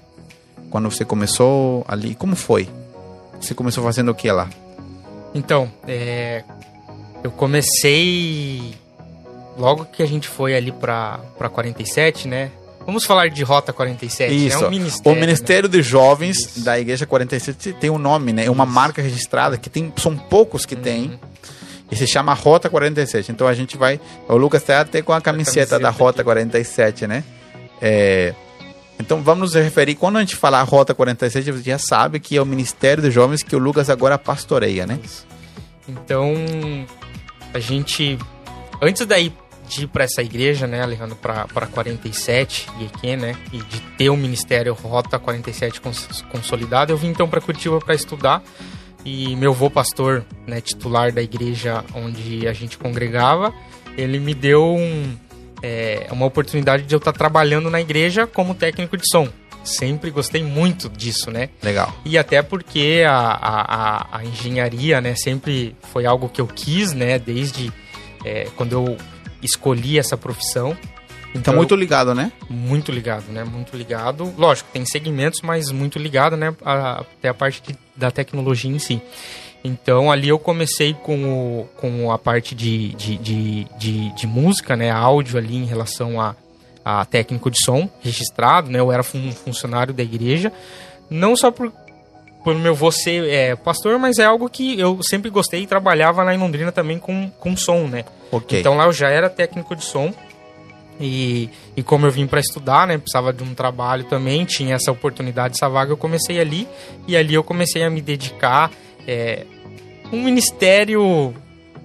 quando 0.69 0.89
você 0.89 1.05
começou 1.05 1.85
ali, 1.87 2.15
como 2.15 2.35
foi? 2.35 2.67
Você 3.39 3.53
começou 3.53 3.83
fazendo 3.83 4.09
o 4.09 4.15
que 4.15 4.31
lá? 4.31 4.49
Então, 5.33 5.71
é, 5.87 6.43
eu 7.23 7.31
comecei 7.31 8.73
logo 9.57 9.85
que 9.85 10.01
a 10.01 10.05
gente 10.05 10.27
foi 10.27 10.55
ali 10.55 10.71
para 10.71 11.19
47, 11.51 12.27
né? 12.27 12.51
Vamos 12.85 13.05
falar 13.05 13.29
de 13.29 13.43
Rota 13.43 13.71
47. 13.71 14.33
Isso. 14.47 14.63
É 14.63 14.67
um 14.67 14.69
ministério, 14.71 15.17
o 15.17 15.21
Ministério 15.21 15.69
né? 15.69 15.77
de 15.77 15.83
Jovens 15.83 16.37
Isso. 16.39 16.61
da 16.61 16.79
Igreja 16.79 17.05
47 17.05 17.73
tem 17.73 17.89
um 17.89 17.99
nome, 17.99 18.33
né? 18.33 18.45
É 18.45 18.49
uma 18.49 18.65
marca 18.65 19.01
registrada 19.01 19.57
que 19.57 19.69
tem, 19.69 19.93
são 19.97 20.17
poucos 20.17 20.65
que 20.65 20.73
Uhum. 20.75 20.81
tem. 20.81 21.19
E 21.91 21.95
se 21.95 22.05
chama 22.07 22.33
Rota 22.33 22.69
47. 22.69 23.31
Então 23.31 23.47
a 23.47 23.53
gente 23.53 23.77
vai. 23.77 23.99
O 24.27 24.35
Lucas 24.37 24.61
está 24.61 24.81
até 24.81 25.01
com 25.01 25.11
a 25.13 25.19
camiseta, 25.19 25.55
camiseta 25.55 25.79
da 25.79 25.89
Rota 25.89 26.21
aqui. 26.21 26.25
47, 26.25 27.07
né? 27.07 27.23
É, 27.81 28.33
então 28.99 29.21
vamos 29.23 29.53
nos 29.53 29.63
referir. 29.63 29.95
Quando 29.95 30.17
a 30.17 30.19
gente 30.19 30.35
falar 30.35 30.61
Rota 30.63 30.93
47, 30.93 31.51
você 31.51 31.63
já 31.71 31.79
sabe 31.79 32.19
que 32.19 32.37
é 32.37 32.41
o 32.41 32.45
Ministério 32.45 33.01
de 33.01 33.09
Jovens 33.09 33.41
que 33.41 33.55
o 33.55 33.59
Lucas 33.59 33.89
agora 33.89 34.17
pastoreia, 34.17 34.85
né? 34.85 34.99
Então, 35.87 36.33
a 37.53 37.59
gente. 37.59 38.17
Antes 38.81 39.05
daí 39.05 39.33
de 39.67 39.83
ir 39.83 39.87
para 39.87 40.03
essa 40.03 40.21
igreja, 40.23 40.65
né, 40.65 40.81
Alejandro, 40.81 41.15
para 41.15 41.67
47 41.67 42.67
e 42.79 42.85
aqui, 42.85 43.15
né, 43.15 43.35
e 43.53 43.57
de 43.59 43.79
ter 43.97 44.09
o 44.09 44.17
ministério 44.17 44.73
Rota 44.73 45.19
47 45.19 45.79
cons- 45.79 46.23
consolidado, 46.31 46.91
eu 46.91 46.97
vim 46.97 47.09
então 47.09 47.27
para 47.29 47.39
Curitiba 47.39 47.79
para 47.79 47.93
estudar. 47.93 48.41
E 49.11 49.35
meu 49.35 49.51
avô 49.51 49.71
pastor, 49.71 50.23
né, 50.45 50.61
titular 50.61 51.11
da 51.11 51.19
igreja 51.21 51.83
onde 51.95 52.47
a 52.47 52.53
gente 52.53 52.77
congregava, 52.77 53.51
ele 53.97 54.19
me 54.19 54.35
deu 54.35 54.63
um, 54.75 55.15
é, 55.63 56.07
uma 56.11 56.27
oportunidade 56.27 56.83
de 56.83 56.93
eu 56.93 56.99
estar 56.99 57.11
trabalhando 57.11 57.71
na 57.71 57.81
igreja 57.81 58.27
como 58.27 58.53
técnico 58.53 58.95
de 58.95 59.03
som. 59.09 59.27
Sempre 59.63 60.11
gostei 60.11 60.43
muito 60.43 60.87
disso, 60.89 61.31
né? 61.31 61.49
Legal. 61.63 61.91
E 62.05 62.19
até 62.19 62.41
porque 62.43 63.03
a, 63.07 63.11
a, 63.19 64.17
a, 64.19 64.25
engenharia, 64.25 65.01
né, 65.01 65.15
sempre 65.15 65.75
foi 65.91 66.05
algo 66.05 66.29
que 66.29 66.39
eu 66.39 66.45
quis, 66.47 66.93
né, 66.93 67.17
desde 67.17 67.73
é, 68.23 68.47
quando 68.55 68.73
eu 68.73 68.97
escolhi 69.41 69.97
essa 69.97 70.15
profissão. 70.15 70.77
Então, 71.35 71.53
eu- 71.53 71.57
muito 71.57 71.75
ligado, 71.75 72.13
né? 72.13 72.31
muito 72.49 72.91
ligado, 72.91 73.25
né, 73.31 73.43
muito 73.43 73.75
ligado. 73.75 74.33
Lógico, 74.37 74.69
tem 74.71 74.85
segmentos, 74.85 75.41
mas 75.41 75.71
muito 75.71 75.97
ligado, 75.99 76.37
né, 76.37 76.55
a- 76.63 77.01
até 77.01 77.27
a 77.29 77.33
parte 77.33 77.61
de- 77.61 77.77
da 77.99 78.09
tecnologia 78.09 78.71
em 78.71 78.79
si. 78.79 79.01
Então, 79.63 80.09
ali 80.09 80.29
eu 80.29 80.39
comecei 80.39 80.93
com, 80.93 81.21
o, 81.23 81.69
com 81.75 82.11
a 82.11 82.17
parte 82.17 82.55
de, 82.55 82.93
de, 82.95 83.17
de, 83.17 83.67
de, 83.77 84.15
de 84.15 84.25
música, 84.27 84.75
né, 84.75 84.89
áudio 84.89 85.37
ali 85.37 85.57
em 85.57 85.65
relação 85.65 86.19
a, 86.19 86.33
a 86.83 87.03
técnico 87.03 87.51
de 87.51 87.57
som 87.63 87.89
registrado, 88.01 88.71
né, 88.71 88.79
eu 88.79 88.89
era 88.89 89.03
fun- 89.03 89.31
funcionário 89.33 89.93
da 89.93 90.01
igreja, 90.01 90.49
não 91.09 91.35
só 91.35 91.51
por, 91.51 91.73
por 92.41 92.55
meu 92.55 92.73
ser 92.89 93.27
é, 93.27 93.53
pastor, 93.53 93.99
mas 93.99 94.17
é 94.17 94.23
algo 94.23 94.49
que 94.49 94.79
eu 94.79 95.03
sempre 95.03 95.29
gostei 95.29 95.63
e 95.63 95.67
trabalhava 95.67 96.23
lá 96.23 96.33
em 96.33 96.37
Londrina 96.37 96.71
também 96.71 96.97
com, 96.97 97.29
com 97.37 97.57
som, 97.57 97.85
né. 97.85 98.05
Ok. 98.31 98.61
Então 98.61 98.77
lá 98.77 98.85
eu 98.85 98.93
já 98.93 99.09
era 99.09 99.29
técnico 99.29 99.75
de 99.75 99.83
som. 99.83 100.13
E, 100.99 101.49
e 101.77 101.81
como 101.83 102.05
eu 102.05 102.11
vim 102.11 102.27
para 102.27 102.39
estudar, 102.39 102.85
né, 102.85 102.97
precisava 102.97 103.31
de 103.31 103.43
um 103.43 103.53
trabalho 103.53 104.03
também, 104.03 104.43
tinha 104.45 104.75
essa 104.75 104.91
oportunidade, 104.91 105.55
essa 105.55 105.69
vaga, 105.69 105.91
eu 105.93 105.97
comecei 105.97 106.39
ali. 106.39 106.67
E 107.07 107.15
ali 107.15 107.33
eu 107.33 107.43
comecei 107.43 107.83
a 107.83 107.89
me 107.89 108.01
dedicar. 108.01 108.71
É, 109.07 109.45
um 110.11 110.21
ministério, 110.23 111.33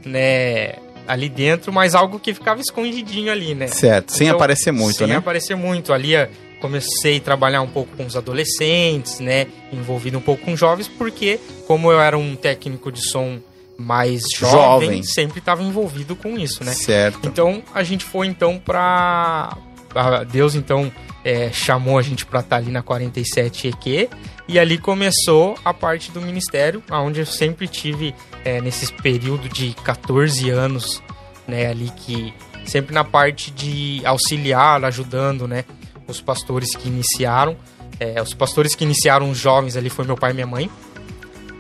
né, 0.05 0.75
ali 1.07 1.29
dentro, 1.29 1.73
mas 1.73 1.95
algo 1.95 2.19
que 2.19 2.33
ficava 2.35 2.61
escondidinho 2.61 3.31
ali, 3.31 3.55
né? 3.55 3.67
certo. 3.67 4.13
Sem 4.13 4.27
Então, 4.27 4.37
aparecer 4.37 4.73
muito, 4.73 4.99
sem 4.99 5.07
né? 5.07 5.17
aparecer 5.17 5.55
muito. 5.57 5.93
Ali 5.93 6.15
eh, 6.15 6.29
comecei 6.61 7.19
a 7.19 7.21
trabalhar 7.21 7.61
um 7.61 7.67
pouco 7.69 7.95
com 7.97 8.05
os 8.07 8.17
adolescentes, 8.17 9.21
né? 9.21 9.47
Envolvido 9.73 10.17
um 10.19 10.21
pouco 10.21 10.45
com 10.45 10.57
jovens, 10.57 10.89
porque 10.89 11.39
como 11.67 11.93
eu 11.93 12.01
era 12.01 12.17
um 12.17 12.35
técnico 12.35 12.91
de 12.91 13.07
som 13.07 13.39
mais 13.77 14.23
jovem, 14.37 14.89
Jovem. 14.89 15.03
sempre 15.03 15.39
estava 15.41 15.63
envolvido 15.63 16.15
com 16.15 16.39
isso, 16.39 16.63
né? 16.65 16.73
Certo. 16.73 17.27
Então 17.27 17.63
a 17.75 17.83
gente 17.83 18.05
foi 18.05 18.27
então 18.27 18.59
pra. 18.59 19.57
a- 19.95 20.25
Deus 20.25 20.55
então 20.55 20.93
é, 21.25 21.51
chamou 21.53 21.99
a 21.99 22.03
gente 22.03 22.25
pra 22.27 22.41
estar 22.41 22.57
ali 22.57 22.71
na 22.71 22.83
47 22.83 23.69
EQ 23.69 24.09
e 24.47 24.59
ali 24.59 24.77
começou 24.79 25.57
a 25.65 25.73
parte 25.73 26.11
do 26.13 26.21
ministério, 26.21 26.83
onde 26.91 27.21
eu 27.21 27.27
sempre 27.27 27.67
tive 27.67 28.15
é, 28.45 28.61
nesses 28.61 28.91
período 28.91 29.49
de 29.49 29.73
14 29.83 30.51
anos, 30.51 31.03
né, 31.49 31.67
ali 31.69 31.91
que 31.97 32.33
sempre 32.67 32.95
na 32.95 33.05
parte 33.05 33.51
de 33.51 34.03
auxiliar, 34.05 34.85
ajudando, 34.85 35.49
né, 35.49 35.65
os 36.07 36.21
pastores 36.21 36.77
que 36.77 36.89
iniciaram, 36.89 37.57
é, 37.99 38.21
os 38.21 38.35
pastores 38.35 38.75
que 38.75 38.85
iniciaram 38.85 39.31
os 39.31 39.39
jovens 39.39 39.77
ali 39.77 39.89
foi 39.89 40.05
meu 40.05 40.17
pai 40.17 40.33
e 40.33 40.35
minha 40.35 40.47
mãe, 40.47 40.69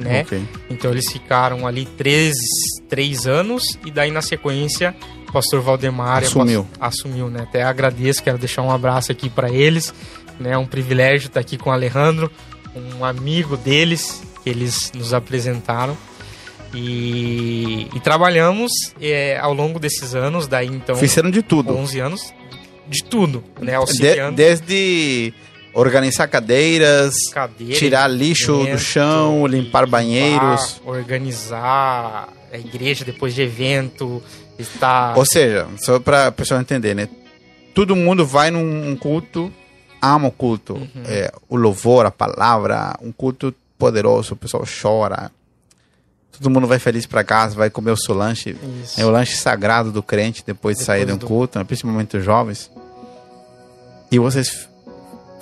né? 0.00 0.22
Ok. 0.22 0.42
Então 0.70 0.90
eles 0.90 1.10
ficaram 1.12 1.66
ali 1.66 1.84
três, 1.86 2.34
três 2.88 3.26
anos 3.26 3.62
e 3.84 3.90
daí 3.90 4.10
na 4.10 4.22
sequência 4.22 4.94
o 5.28 5.32
pastor 5.32 5.60
Valdemar 5.60 6.22
Assumiu. 6.22 6.66
assumiu, 6.80 7.28
né? 7.30 7.42
Até 7.42 7.62
agradeço, 7.62 8.22
quero 8.22 8.38
deixar 8.38 8.62
um 8.62 8.70
abraço 8.70 9.10
aqui 9.12 9.28
para 9.28 9.50
eles, 9.50 9.92
né? 10.38 10.52
É 10.52 10.58
um 10.58 10.66
privilégio 10.66 11.26
estar 11.28 11.40
aqui 11.40 11.56
com 11.56 11.70
o 11.70 11.72
Alejandro, 11.72 12.30
um 12.98 13.04
amigo 13.04 13.56
deles 13.56 14.22
que 14.42 14.50
eles 14.50 14.90
nos 14.94 15.12
apresentaram. 15.14 15.96
E, 16.76 17.88
e 17.94 18.00
trabalhamos 18.00 18.72
é, 19.00 19.38
ao 19.38 19.54
longo 19.54 19.78
desses 19.78 20.14
anos, 20.14 20.48
daí 20.48 20.66
então 20.66 20.96
Fizeram 20.96 21.30
de 21.30 21.40
tudo. 21.40 21.76
11 21.76 22.00
anos, 22.00 22.34
de 22.88 23.04
tudo, 23.04 23.44
né? 23.60 23.70
De- 23.72 23.74
Auxiliando 23.76 24.36
desde 24.36 25.32
organizar 25.74 26.28
cadeiras, 26.28 27.14
cadeira, 27.32 27.74
tirar 27.74 28.08
lixo 28.08 28.64
do 28.64 28.78
chão, 28.78 29.46
limpar 29.46 29.86
banheiros. 29.86 30.80
organizar 30.84 32.28
a 32.52 32.56
igreja 32.58 33.04
depois 33.04 33.34
de 33.34 33.42
evento, 33.42 34.22
estar 34.58 35.16
Ou 35.18 35.24
seja, 35.26 35.66
só 35.78 35.98
para 35.98 36.28
a 36.28 36.32
pessoa 36.32 36.60
entender, 36.60 36.94
né? 36.94 37.08
Todo 37.74 37.96
mundo 37.96 38.24
vai 38.24 38.50
num 38.52 38.94
culto, 38.96 39.52
ama 40.00 40.28
o 40.28 40.30
culto. 40.30 40.74
Uhum. 40.74 40.88
É, 41.06 41.32
o 41.48 41.56
louvor, 41.56 42.06
a 42.06 42.10
palavra, 42.10 42.96
um 43.02 43.10
culto 43.10 43.52
poderoso, 43.76 44.34
o 44.34 44.36
pessoal 44.36 44.62
chora. 44.80 45.30
Todo 46.30 46.50
mundo 46.50 46.66
vai 46.68 46.78
feliz 46.78 47.04
para 47.06 47.24
casa, 47.24 47.56
vai 47.56 47.70
comer 47.70 47.90
o 47.90 47.96
seu 47.96 48.14
lanche. 48.14 48.56
Isso. 48.82 49.00
É 49.00 49.04
o 49.04 49.10
lanche 49.10 49.36
sagrado 49.36 49.90
do 49.90 50.02
crente 50.02 50.44
depois 50.46 50.76
de 50.76 50.82
Depois 50.82 50.86
sair 50.86 51.06
de 51.06 51.12
um 51.12 51.16
do- 51.16 51.26
culto, 51.26 51.58
né? 51.58 51.64
principalmente 51.64 52.16
os 52.16 52.24
jovens. 52.24 52.70
E 54.10 54.18
vocês 54.18 54.68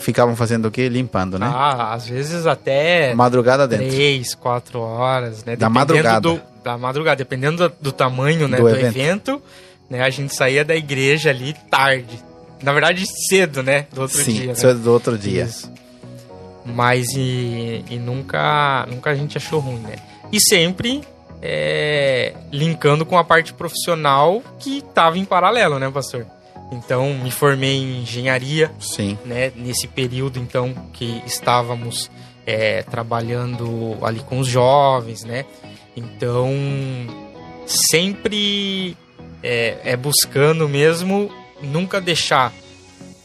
ficavam 0.03 0.37
fazendo 0.37 0.67
o 0.67 0.71
quê? 0.71 0.89
Limpando, 0.89 1.39
né? 1.39 1.51
Ah, 1.53 1.95
às 1.95 2.07
vezes 2.09 2.47
até 2.47 3.15
Madrugada 3.15 3.67
dentro. 3.67 3.87
três, 3.89 4.35
quatro 4.35 4.81
horas, 4.81 5.45
né? 5.45 5.57
Da 5.57 5.69
Dependendo 5.69 5.73
madrugada. 5.75 6.21
Do, 6.21 6.43
da 6.63 6.79
madrugada, 6.79 7.17
dependendo 7.17 7.69
do, 7.69 7.75
do 7.81 7.93
tamanho 7.93 8.47
né, 8.49 8.57
Do 8.59 8.65
do, 8.65 8.69
evento. 8.71 8.97
evento. 8.99 9.43
né? 9.89 10.03
A 10.03 10.11
gente 10.11 10.35
saía 10.35 10.65
da 10.65 10.77
igreja 10.77 11.31
ali 11.31 11.55
tarde. 11.71 12.23
Na 12.63 12.73
verdade, 12.73 13.05
cedo, 13.29 13.63
né? 13.63 13.87
Do 13.93 14.03
outro 14.03 14.19
Sim, 14.19 14.33
dia. 14.33 14.47
né? 14.49 14.53
isso 14.53 14.67
é 14.67 14.75
do 14.75 14.93
outro 14.93 15.19
dia. 15.19 15.45
Isso. 15.45 15.71
Mas 16.65 17.09
e, 17.17 17.85
e 17.91 17.97
nunca, 17.99 18.87
nunca 18.89 19.11
a 19.11 19.15
gente 19.15 19.37
achou 19.37 19.59
ruim, 19.59 19.81
né? 19.81 19.97
E 20.31 20.39
sempre 20.41 21.03
é, 21.43 22.33
linkando 22.53 23.05
com 23.05 23.19
a 23.19 23.25
parte 23.25 23.53
profissional 23.53 24.41
que 24.61 24.79
estava 24.79 25.19
em 25.19 25.25
paralelo, 25.25 25.79
né, 25.81 25.91
pastor? 25.91 26.25
Então, 26.73 27.13
me 27.15 27.31
formei 27.31 27.77
em 27.77 28.01
engenharia, 28.03 28.73
Sim. 28.81 29.19
né? 29.27 29.53
Nesse 29.55 29.87
período, 29.87 30.39
então, 30.39 30.73
que 30.95 31.23
estávamos 31.27 32.11
é, 32.47 32.83
trabalhando 32.83 33.97
ali 34.03 34.21
com 34.21 34.39
os 34.41 34.49
jovens, 34.49 35.23
né? 35.23 35.45
Então, 35.95 36.51
sempre 37.67 38.97
é, 39.43 39.79
é 39.85 39.97
buscando 39.97 40.69
mesmo 40.69 41.31
nunca 41.63 42.01
deixar 42.01 42.53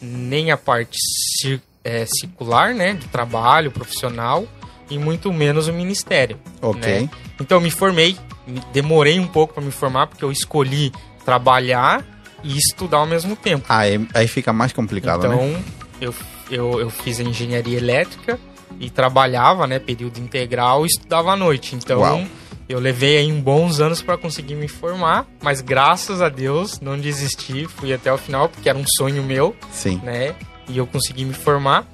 nem 0.02 0.52
a 0.52 0.58
parte 0.58 0.98
cir- 1.40 1.62
é, 1.84 2.06
circular, 2.06 2.74
né? 2.74 2.94
De 2.94 3.08
trabalho 3.08 3.72
profissional 3.72 4.46
e 4.90 4.98
muito 4.98 5.32
menos 5.32 5.68
o 5.68 5.74
ministério. 5.74 6.38
Ok. 6.62 6.82
né? 7.04 7.10
Então, 7.40 7.60
me 7.60 7.72
formei, 7.72 8.18
me- 8.46 8.62
demorei 8.74 9.20
um 9.20 9.28
pouco 9.28 9.54
para 9.54 9.64
me 9.64 9.72
formar 9.72 10.08
porque 10.08 10.24
eu 10.26 10.32
escolhi 10.32 10.92
trabalhar 11.26 12.04
e 12.44 12.58
estudar 12.58 12.98
ao 12.98 13.06
mesmo 13.06 13.36
tempo. 13.36 13.66
Aí, 13.70 14.06
aí 14.14 14.28
fica 14.28 14.54
mais 14.54 14.74
complicado, 14.74 15.26
então, 15.26 15.48
né? 15.48 15.64
eu, 16.00 16.14
eu, 16.50 16.80
eu 16.80 16.90
fiz 16.90 17.20
a 17.20 17.24
engenharia 17.24 17.78
elétrica 17.78 18.40
e 18.80 18.90
trabalhava, 18.90 19.66
né, 19.66 19.80
período 19.80 20.20
integral 20.20 20.86
e 20.86 20.88
estudava 20.88 21.32
à 21.32 21.36
noite. 21.36 21.76
Então, 21.76 22.02
Uau. 22.02 22.24
eu 22.70 22.80
levei 22.80 23.18
aí 23.18 23.32
bons 23.32 23.80
anos 23.80 24.02
para 24.02 24.18
conseguir 24.18 24.56
me 24.56 24.68
formar, 24.68 25.26
mas 25.42 25.62
graças 25.62 26.22
a 26.22 26.30
Deus 26.30 26.80
não 26.80 26.98
desisti, 26.98 27.66
fui 27.66 27.94
até 27.94 28.12
o 28.12 28.18
final, 28.18 28.50
porque 28.50 28.70
era 28.70 28.78
um 28.78 28.86
sonho 28.98 29.24
meu, 29.24 29.56
Sim. 29.72 30.00
né? 30.04 30.36
E 30.68 30.78
eu 30.78 30.86
consegui 30.86 31.26
me 31.26 31.34
formar. 31.34 31.86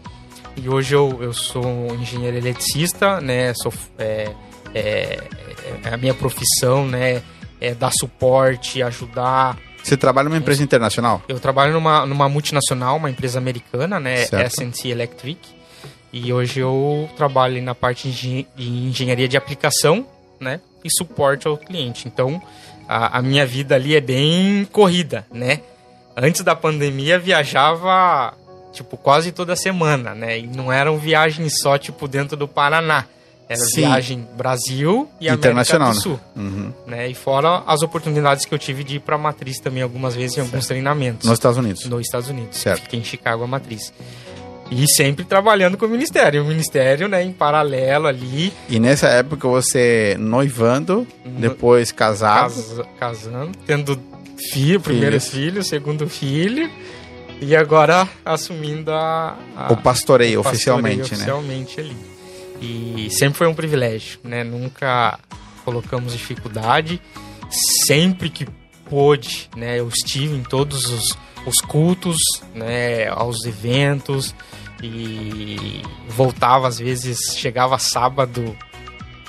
E 0.55 0.69
hoje 0.69 0.93
eu, 0.93 1.19
eu 1.21 1.33
sou 1.33 1.95
engenheiro 1.95 2.38
eletricista, 2.38 3.19
né? 3.19 3.53
Sou, 3.55 3.73
é, 3.97 4.31
é, 4.73 5.19
é 5.83 5.93
a 5.93 5.97
minha 5.97 6.13
profissão, 6.13 6.85
né? 6.88 7.21
É 7.59 7.73
dar 7.73 7.91
suporte, 7.91 8.83
ajudar. 8.83 9.57
Você 9.83 9.97
trabalha 9.97 10.29
numa 10.29 10.37
empresa 10.37 10.63
internacional? 10.63 11.21
Eu 11.27 11.39
trabalho 11.39 11.73
numa, 11.73 12.05
numa 12.05 12.29
multinacional, 12.29 12.97
uma 12.97 13.09
empresa 13.09 13.37
americana, 13.37 13.99
né? 13.99 14.23
SNC 14.47 14.89
Electric. 14.89 15.39
E 16.11 16.31
hoje 16.31 16.59
eu 16.59 17.09
trabalho 17.17 17.61
na 17.61 17.75
parte 17.75 18.09
de 18.09 18.47
engenharia 18.57 19.27
de 19.27 19.35
aplicação, 19.35 20.07
né? 20.39 20.61
E 20.83 20.89
suporte 20.89 21.47
ao 21.47 21.57
cliente. 21.57 22.07
Então, 22.07 22.41
a, 22.87 23.17
a 23.17 23.21
minha 23.21 23.45
vida 23.45 23.75
ali 23.75 23.95
é 23.95 24.01
bem 24.01 24.65
corrida, 24.71 25.25
né? 25.31 25.61
Antes 26.15 26.41
da 26.41 26.55
pandemia, 26.55 27.19
viajava 27.19 28.33
tipo, 28.71 28.97
quase 28.97 29.31
toda 29.31 29.55
semana, 29.55 30.13
né? 30.15 30.39
E 30.39 30.47
não 30.47 30.71
eram 30.71 30.97
viagens 30.97 31.53
só, 31.61 31.77
tipo, 31.77 32.07
dentro 32.07 32.35
do 32.35 32.47
Paraná. 32.47 33.05
Era 33.47 33.59
Sim. 33.59 33.81
viagem 33.81 34.27
Brasil 34.35 35.09
e 35.19 35.29
Internacional, 35.29 35.89
América 35.89 36.09
do 36.09 36.17
Sul. 36.17 36.19
Né? 36.35 36.43
Uhum. 36.43 36.73
né? 36.88 37.09
E 37.09 37.13
fora 37.13 37.63
as 37.67 37.81
oportunidades 37.81 38.45
que 38.45 38.53
eu 38.53 38.59
tive 38.59 38.83
de 38.83 38.95
ir 38.95 39.00
para 39.00 39.15
a 39.15 39.17
Matriz 39.17 39.59
também 39.59 39.83
algumas 39.83 40.15
vezes 40.15 40.38
em 40.38 40.41
alguns 40.41 40.51
certo. 40.51 40.67
treinamentos. 40.67 41.27
Nos 41.27 41.38
Estados 41.38 41.57
Unidos? 41.57 41.85
Nos 41.85 42.01
Estados 42.01 42.29
Unidos. 42.29 42.57
Certo. 42.57 42.83
Fiquei 42.83 43.00
em 43.00 43.03
Chicago 43.03 43.43
a 43.43 43.47
Matriz. 43.47 43.93
E 44.71 44.88
sempre 44.88 45.23
trabalhando 45.23 45.77
com 45.77 45.85
o 45.85 45.89
Ministério. 45.89 46.41
O 46.43 46.47
Ministério, 46.47 47.07
né, 47.07 47.23
em 47.23 47.31
paralelo 47.31 48.07
ali. 48.07 48.51
E 48.69 48.79
nessa 48.79 49.07
época 49.07 49.47
você 49.47 50.15
noivando, 50.17 51.05
no... 51.23 51.39
depois 51.39 51.91
casado. 51.91 52.53
Casa, 52.53 52.85
casando, 53.00 53.51
tendo 53.67 54.00
filho, 54.51 54.79
primeiro 54.79 55.19
filho, 55.19 55.63
segundo 55.63 56.07
filho. 56.09 56.69
E 57.41 57.55
agora 57.55 58.07
assumindo 58.23 58.91
a, 58.91 59.38
a 59.55 59.73
o 59.73 59.77
pastoreio, 59.77 60.39
o 60.39 60.41
oficialmente, 60.41 61.09
pastoreio 61.09 61.25
né? 61.25 61.33
Oficialmente 61.33 61.79
ali. 61.79 62.12
E 62.62 63.10
sempre 63.12 63.38
foi 63.38 63.48
um 63.48 63.53
privilégio, 63.53 64.19
né? 64.24 64.43
Nunca 64.43 65.19
colocamos 65.65 66.13
dificuldade. 66.13 67.01
Sempre 67.86 68.29
que 68.29 68.48
pôde, 68.89 69.50
né? 69.55 69.79
Eu 69.79 69.88
estive 69.88 70.36
em 70.36 70.43
todos 70.43 70.86
os, 70.86 71.17
os 71.45 71.60
cultos, 71.62 72.17
né? 72.53 73.07
Aos 73.10 73.45
eventos 73.45 74.33
e 74.81 75.81
voltava 76.10 76.67
às 76.67 76.77
vezes, 76.77 77.36
chegava 77.38 77.79
sábado 77.79 78.55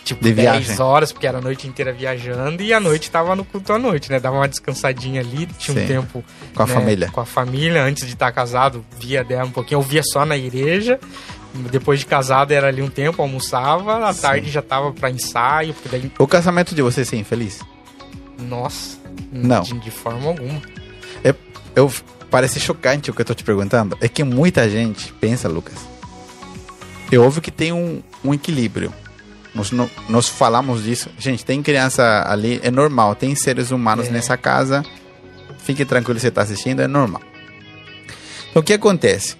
tipo 0.05 0.23
de 0.23 0.33
10 0.33 0.67
viagem. 0.67 0.81
horas, 0.83 1.13
porque 1.13 1.27
era 1.27 1.39
a 1.39 1.41
noite 1.41 1.67
inteira 1.67 1.93
viajando 1.93 2.63
e 2.63 2.73
a 2.73 2.79
noite 2.79 3.11
tava 3.11 3.35
no 3.35 3.45
culto 3.45 3.73
à 3.73 3.79
noite, 3.79 4.11
né? 4.11 4.21
Dava 4.21 4.37
uma 4.37 4.49
descansadinha 4.49 5.21
ali, 5.21 5.47
tinha 5.59 5.77
Sim. 5.77 5.85
um 5.85 5.87
tempo 5.87 6.25
com 6.55 6.63
a 6.63 6.67
né, 6.67 6.75
família. 6.75 7.11
Com 7.11 7.21
a 7.21 7.25
família, 7.25 7.83
antes 7.83 8.07
de 8.07 8.13
estar 8.13 8.31
casado, 8.31 8.85
via 9.01 9.25
dela 9.25 9.47
um 9.47 9.51
pouquinho, 9.51 9.79
eu 9.79 9.83
via 9.83 10.03
só 10.05 10.25
na 10.27 10.37
igreja. 10.37 11.01
Depois 11.71 12.01
de 12.01 12.07
casado 12.07 12.53
era 12.53 12.69
ali 12.69 12.83
um 12.83 12.91
tempo, 12.91 13.23
almoçava, 13.23 14.09
à 14.09 14.13
Sim. 14.13 14.23
tarde 14.23 14.51
já 14.51 14.61
tava 14.61 14.93
para 14.93 15.11
ensaio, 15.11 15.75
daí... 15.91 16.11
O 16.19 16.27
casamento 16.27 16.75
de 16.75 16.83
vocês 16.83 17.09
sim, 17.09 17.23
feliz? 17.23 17.61
Nossa, 18.39 18.99
não. 19.33 19.63
De, 19.63 19.79
de 19.79 19.91
forma 19.91 20.29
alguma. 20.29 20.61
Eu, 21.23 21.35
eu 21.77 21.93
parece 22.29 22.59
chocante 22.59 23.11
o 23.11 23.15
que 23.15 23.21
eu 23.21 23.25
tô 23.25 23.35
te 23.35 23.45
perguntando. 23.45 23.97
É 24.01 24.09
que 24.09 24.25
muita 24.25 24.69
gente 24.69 25.13
pensa, 25.15 25.49
Lucas. 25.49 25.79
É 27.13 27.17
óbvio 27.17 27.41
que 27.41 27.53
tem 27.53 27.73
um, 27.73 28.03
um 28.25 28.35
equilíbrio 28.35 28.93
nós, 29.55 29.71
nós 30.09 30.29
falamos 30.29 30.83
disso. 30.83 31.09
Gente, 31.17 31.45
tem 31.45 31.63
criança 31.63 32.25
ali, 32.27 32.61
é 32.63 32.71
normal. 32.71 33.15
Tem 33.15 33.35
seres 33.35 33.71
humanos 33.71 34.09
é. 34.09 34.11
nessa 34.11 34.37
casa. 34.37 34.85
Fique 35.59 35.85
tranquilo, 35.85 36.19
você 36.19 36.29
está 36.29 36.43
assistindo, 36.43 36.81
é 36.81 36.89
normal. 36.89 37.23
Então, 38.51 38.61
o 38.61 38.65
que 38.65 38.73
acontece? 38.73 39.37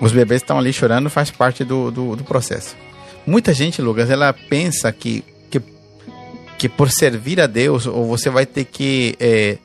Os 0.00 0.12
bebês 0.12 0.42
estão 0.42 0.58
ali 0.58 0.72
chorando, 0.72 1.08
faz 1.08 1.30
parte 1.30 1.64
do, 1.64 1.90
do, 1.90 2.16
do, 2.16 2.24
processo. 2.24 2.76
Muita 3.26 3.54
gente, 3.54 3.80
Lucas, 3.80 4.10
ela 4.10 4.32
pensa 4.32 4.92
que, 4.92 5.24
que, 5.50 5.62
que 6.58 6.68
por 6.68 6.90
servir 6.90 7.40
a 7.40 7.46
Deus, 7.46 7.86
ou 7.86 8.06
você 8.06 8.28
vai 8.28 8.44
ter 8.44 8.64
que 8.64 9.16
é, 9.18 9.58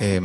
é, 0.00 0.20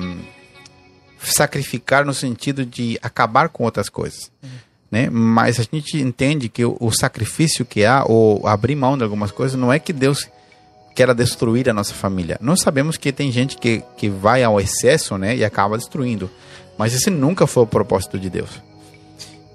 sacrificar 1.19 2.05
no 2.05 2.13
sentido 2.13 2.65
de 2.65 2.97
acabar 3.01 3.49
com 3.49 3.63
outras 3.63 3.89
coisas. 3.89 4.31
Uhum 4.41 4.67
né? 4.91 5.09
Mas 5.09 5.59
a 5.59 5.63
gente 5.63 5.97
entende 5.97 6.49
que 6.49 6.63
o, 6.65 6.77
o, 6.79 6.91
sacrifício 6.91 7.65
que 7.65 7.85
há, 7.85 8.03
ou 8.05 8.45
abrir 8.47 8.75
mão 8.75 8.97
de 8.97 9.03
algumas 9.03 9.31
coisas, 9.31 9.59
não 9.59 9.71
é 9.71 9.79
que 9.79 9.91
Deus 9.91 10.27
queira 10.95 11.13
destruir 11.13 11.69
a 11.69 11.73
nossa 11.73 11.93
família. 11.93 12.37
Nós 12.41 12.61
sabemos 12.61 12.97
que 12.97 13.11
tem 13.11 13.31
gente 13.31 13.57
que, 13.57 13.83
que 13.97 14.09
vai 14.09 14.43
ao 14.43 14.59
excesso, 14.59 15.17
né? 15.17 15.35
E 15.35 15.45
acaba 15.45 15.77
destruindo. 15.77 16.29
Mas 16.77 16.93
esse 16.93 17.09
nunca 17.09 17.45
foi 17.45 17.63
o 17.63 17.67
propósito 17.67 18.17
de 18.17 18.29
Deus. 18.29 18.49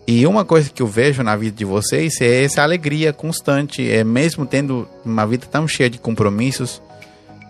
E 0.07 0.27
uma 0.27 0.45
coisa 0.45 0.69
que 0.69 0.83
eu 0.83 0.87
vejo 0.87 1.23
na 1.23 1.37
vida 1.37 1.57
de 1.57 1.65
vocês 1.65 2.21
é 2.21 2.45
essa 2.45 2.63
alegria 2.63 3.13
constante, 3.13 3.89
é 3.89 4.03
mesmo 4.03 4.45
tendo 4.45 4.89
uma 5.05 5.25
vida 5.27 5.47
tão 5.47 5.69
cheia 5.69 5.89
de 5.89 5.99
compromissos, 5.99 6.83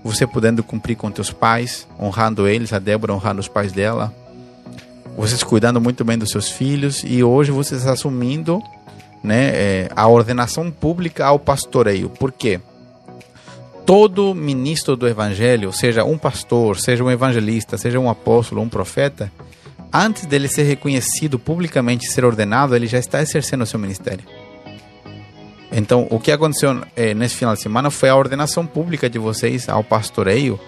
você 0.05 0.27
podendo 0.27 0.63
cumprir 0.63 0.97
com 0.97 1.11
teus 1.11 1.31
pais, 1.31 1.87
honrando 1.99 2.47
eles, 2.47 2.73
a 2.73 2.79
Débora 2.79 3.15
honrando 3.15 3.41
os 3.41 3.49
pais 3.49 3.73
dela, 3.73 4.13
vocês 5.17 5.43
cuidando 5.43 5.81
muito 5.81 6.05
bem 6.05 6.19
dos 6.19 6.31
seus 6.31 6.51
filhos 6.51 7.03
e 7.05 7.23
hoje 7.23 7.51
vocês 7.51 7.87
assumindo 7.87 8.63
né, 9.23 9.51
é, 9.55 9.89
a 9.95 10.07
ordenação 10.09 10.71
pública 10.71 11.27
ao 11.27 11.39
pastoreio. 11.39 12.11
Por 12.11 12.33
quê? 12.33 12.61
Todo 13.87 14.35
ministro 14.35 14.97
do 14.97 15.09
evangelho, 15.09 15.73
seja 15.73 16.05
um 16.05 16.19
pastor, 16.19 16.79
seja 16.79 17.03
um 17.03 17.11
evangelista, 17.11 17.77
seja 17.79 17.99
um 17.99 18.09
apóstolo, 18.09 18.61
um 18.61 18.69
profeta, 18.69 19.31
antes 19.93 20.27
dele 20.27 20.49
ser 20.49 20.63
reconhecido 20.63 21.39
publicamente 21.39 22.07
ser 22.11 22.25
ordenado, 22.25 22.75
ele 22.75 22.87
já 22.87 22.99
está 22.99 23.21
exercendo 23.21 23.63
o 23.63 23.67
seu 23.67 23.79
ministério. 23.79 24.25
Então, 25.71 26.07
o 26.11 26.21
que 26.21 26.31
aconteceu 26.31 26.83
é, 26.95 27.15
nesse 27.15 27.37
final 27.37 27.55
de 27.55 27.61
semana 27.63 27.91
foi 27.91 28.11
a 28.11 28.17
ordenação 28.17 28.67
pública 28.67 29.09
de 29.09 29.19
vocês 29.19 29.69
ao 29.69 29.83
pastoreio 29.83 30.61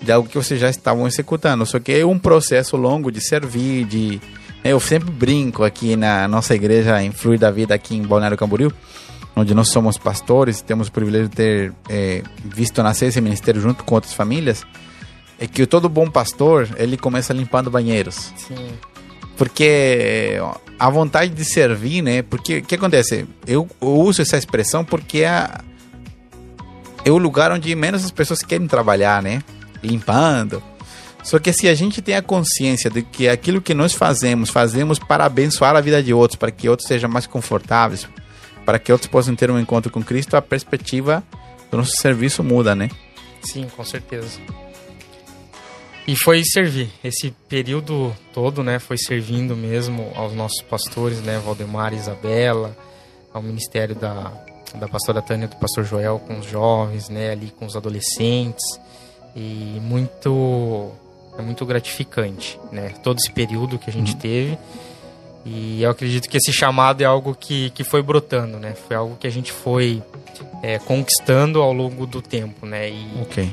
de 0.00 0.12
algo 0.12 0.28
que 0.28 0.36
vocês 0.36 0.60
já 0.60 0.68
estavam 0.68 1.06
executando. 1.06 1.64
Só 1.64 1.78
que 1.78 1.92
é 1.92 2.04
um 2.04 2.18
processo 2.18 2.76
longo 2.76 3.10
de 3.10 3.20
servir, 3.20 3.84
de. 3.84 4.20
Né, 4.62 4.72
eu 4.72 4.80
sempre 4.80 5.10
brinco 5.10 5.64
aqui 5.64 5.96
na 5.96 6.28
nossa 6.28 6.54
igreja 6.54 7.02
em 7.02 7.12
Fluir 7.12 7.38
da 7.38 7.50
Vida, 7.50 7.74
aqui 7.74 7.96
em 7.96 8.02
Balneário 8.02 8.36
Camboriú, 8.36 8.72
onde 9.34 9.54
nós 9.54 9.68
somos 9.68 9.96
pastores, 9.96 10.60
temos 10.60 10.88
o 10.88 10.92
privilégio 10.92 11.28
de 11.28 11.36
ter 11.36 11.72
é, 11.88 12.22
visto 12.44 12.82
nascer 12.82 13.06
esse 13.06 13.20
ministério 13.20 13.60
junto 13.60 13.84
com 13.84 13.94
outras 13.94 14.12
famílias, 14.12 14.64
é 15.38 15.46
que 15.46 15.66
todo 15.66 15.88
bom 15.88 16.10
pastor, 16.10 16.68
ele 16.76 16.96
começa 16.96 17.32
limpando 17.32 17.70
banheiros. 17.70 18.32
Sim. 18.36 18.72
Porque 19.36 20.38
a 20.78 20.88
vontade 20.88 21.32
de 21.32 21.44
servir, 21.44 22.02
né? 22.02 22.22
Porque 22.22 22.58
o 22.58 22.62
que 22.62 22.74
acontece? 22.74 23.26
Eu, 23.46 23.68
eu, 23.80 23.88
uso 23.88 24.22
essa 24.22 24.36
expressão 24.36 24.84
porque 24.84 25.18
é, 25.18 25.48
é 27.04 27.10
o 27.10 27.18
lugar 27.18 27.52
onde 27.52 27.74
menos 27.74 28.04
as 28.04 28.10
pessoas 28.10 28.42
querem 28.42 28.66
trabalhar, 28.66 29.22
né? 29.22 29.42
limpando. 29.82 30.62
Só 31.22 31.38
que 31.38 31.52
se 31.52 31.68
a 31.68 31.74
gente 31.74 32.00
tem 32.00 32.14
a 32.14 32.22
consciência 32.22 32.88
de 32.88 33.02
que 33.02 33.28
aquilo 33.28 33.60
que 33.60 33.74
nós 33.74 33.92
fazemos, 33.92 34.50
fazemos 34.50 34.98
para 34.98 35.24
abençoar 35.24 35.74
a 35.74 35.80
vida 35.80 36.02
de 36.02 36.14
outros, 36.14 36.36
para 36.36 36.50
que 36.50 36.68
outros 36.68 36.86
sejam 36.86 37.10
mais 37.10 37.26
confortáveis, 37.26 38.06
para 38.64 38.78
que 38.78 38.92
outros 38.92 39.10
possam 39.10 39.34
ter 39.34 39.50
um 39.50 39.58
encontro 39.58 39.90
com 39.90 40.02
Cristo, 40.02 40.36
a 40.36 40.42
perspectiva 40.42 41.22
do 41.70 41.78
nosso 41.78 41.96
serviço 41.96 42.44
muda, 42.44 42.74
né? 42.74 42.88
Sim, 43.42 43.66
com 43.76 43.84
certeza. 43.84 44.38
E 46.06 46.16
foi 46.16 46.42
servir. 46.44 46.88
Esse 47.02 47.32
período 47.48 48.14
todo, 48.32 48.62
né, 48.62 48.78
foi 48.78 48.96
servindo 48.96 49.56
mesmo 49.56 50.12
aos 50.14 50.32
nossos 50.34 50.62
pastores, 50.62 51.20
né, 51.20 51.38
Valdemar 51.44 51.92
e 51.92 51.96
Isabela, 51.96 52.76
ao 53.32 53.42
ministério 53.42 53.94
da, 53.94 54.32
da 54.74 54.86
pastora 54.86 55.20
Tânia 55.20 55.46
e 55.46 55.48
do 55.48 55.56
pastor 55.56 55.84
Joel 55.84 56.20
com 56.20 56.38
os 56.38 56.46
jovens, 56.46 57.08
né, 57.08 57.32
ali 57.32 57.50
com 57.58 57.66
os 57.66 57.76
adolescentes 57.76 58.64
e 59.34 59.80
muito 59.82 60.92
é 61.38 61.42
muito 61.42 61.66
gratificante, 61.66 62.58
né? 62.72 62.94
Todo 63.02 63.18
esse 63.18 63.30
período 63.30 63.78
que 63.78 63.90
a 63.90 63.92
gente 63.92 64.14
uhum. 64.14 64.18
teve 64.18 64.58
e 65.44 65.80
eu 65.80 65.90
acredito 65.90 66.28
que 66.28 66.36
esse 66.38 66.52
chamado 66.52 67.02
é 67.02 67.04
algo 67.04 67.32
que, 67.32 67.70
que 67.70 67.84
foi 67.84 68.02
brotando, 68.02 68.58
né? 68.58 68.74
Foi 68.74 68.96
algo 68.96 69.16
que 69.16 69.28
a 69.28 69.30
gente 69.30 69.52
foi 69.52 70.02
é, 70.60 70.76
conquistando 70.80 71.60
ao 71.60 71.72
longo 71.72 72.04
do 72.04 72.20
tempo, 72.20 72.66
né? 72.66 72.90
E, 72.90 73.06
ok. 73.22 73.52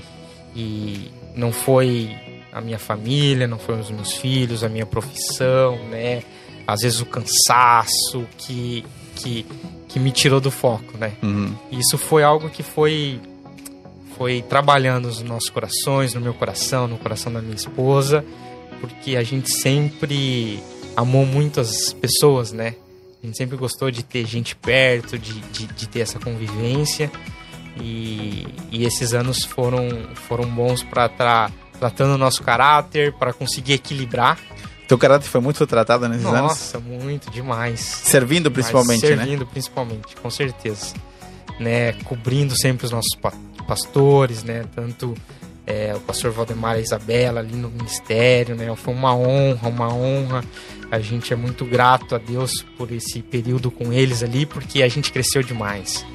E 0.55 1.11
não 1.35 1.51
foi 1.51 2.15
a 2.53 2.61
minha 2.61 2.77
família, 2.77 3.47
não 3.47 3.57
foram 3.57 3.79
os 3.79 3.89
meus 3.89 4.13
filhos, 4.13 4.63
a 4.63 4.69
minha 4.69 4.85
profissão, 4.85 5.75
né? 5.89 6.21
Às 6.67 6.81
vezes 6.81 7.01
o 7.01 7.05
cansaço 7.05 8.25
que, 8.37 8.85
que, 9.15 9.45
que 9.89 9.99
me 9.99 10.11
tirou 10.11 10.39
do 10.39 10.51
foco, 10.51 10.97
né? 10.97 11.13
Uhum. 11.23 11.53
Isso 11.71 11.97
foi 11.97 12.23
algo 12.23 12.49
que 12.49 12.61
foi 12.61 13.19
foi 14.15 14.43
trabalhando 14.43 15.07
nos 15.07 15.23
nossos 15.23 15.49
corações, 15.49 16.13
no 16.13 16.21
meu 16.21 16.35
coração, 16.35 16.87
no 16.87 16.99
coração 16.99 17.33
da 17.33 17.41
minha 17.41 17.55
esposa, 17.55 18.23
porque 18.79 19.15
a 19.15 19.23
gente 19.23 19.49
sempre 19.49 20.61
amou 20.95 21.25
muito 21.25 21.59
as 21.59 21.91
pessoas, 21.93 22.51
né? 22.51 22.75
A 23.23 23.25
gente 23.25 23.35
sempre 23.35 23.57
gostou 23.57 23.89
de 23.89 24.03
ter 24.03 24.23
gente 24.27 24.55
perto, 24.55 25.17
de, 25.17 25.39
de, 25.39 25.65
de 25.65 25.89
ter 25.89 26.01
essa 26.01 26.19
convivência. 26.19 27.11
E, 27.81 28.45
e, 28.71 28.85
esses 28.85 29.15
anos 29.15 29.43
foram, 29.43 29.87
foram 30.13 30.47
bons 30.47 30.83
para 30.83 31.07
estar 31.07 31.51
tratando 31.79 32.15
o 32.15 32.17
nosso 32.17 32.41
caráter, 32.43 33.13
para 33.13 33.33
conseguir 33.33 33.73
equilibrar. 33.73 34.37
Teu 34.87 34.97
caráter 34.97 35.27
foi 35.27 35.41
muito 35.41 35.65
tratado 35.65 36.07
nesses 36.07 36.23
Nossa, 36.23 36.37
anos? 36.37 36.49
Nossa, 36.49 36.79
muito, 36.79 37.31
demais. 37.31 37.79
Servindo 37.79 38.51
principalmente, 38.51 39.01
Mas 39.01 39.09
né? 39.11 39.17
Servindo 39.17 39.45
principalmente, 39.45 40.15
com 40.15 40.29
certeza. 40.29 40.93
Né, 41.59 41.93
cobrindo 42.03 42.59
sempre 42.59 42.85
os 42.85 42.91
nossos 42.91 43.15
pa 43.21 43.31
pastores, 43.67 44.43
né? 44.43 44.65
Tanto 44.75 45.15
é, 45.65 45.93
o 45.95 45.99
pastor 46.01 46.31
Valdemar 46.31 46.75
e 46.75 46.79
a 46.79 46.81
Isabela 46.81 47.39
ali 47.39 47.55
no 47.55 47.69
ministério, 47.69 48.55
né? 48.55 48.73
Foi 48.75 48.93
uma 48.93 49.15
honra, 49.15 49.69
uma 49.69 49.93
honra. 49.93 50.43
A 50.91 50.99
gente 50.99 51.33
é 51.33 51.35
muito 51.35 51.65
grato 51.65 52.15
a 52.15 52.17
Deus 52.17 52.51
por 52.77 52.91
esse 52.91 53.21
período 53.21 53.71
com 53.71 53.93
eles 53.93 54.21
ali, 54.21 54.45
porque 54.45 54.83
a 54.83 54.87
gente 54.87 55.11
cresceu 55.11 55.41
demais. 55.41 56.05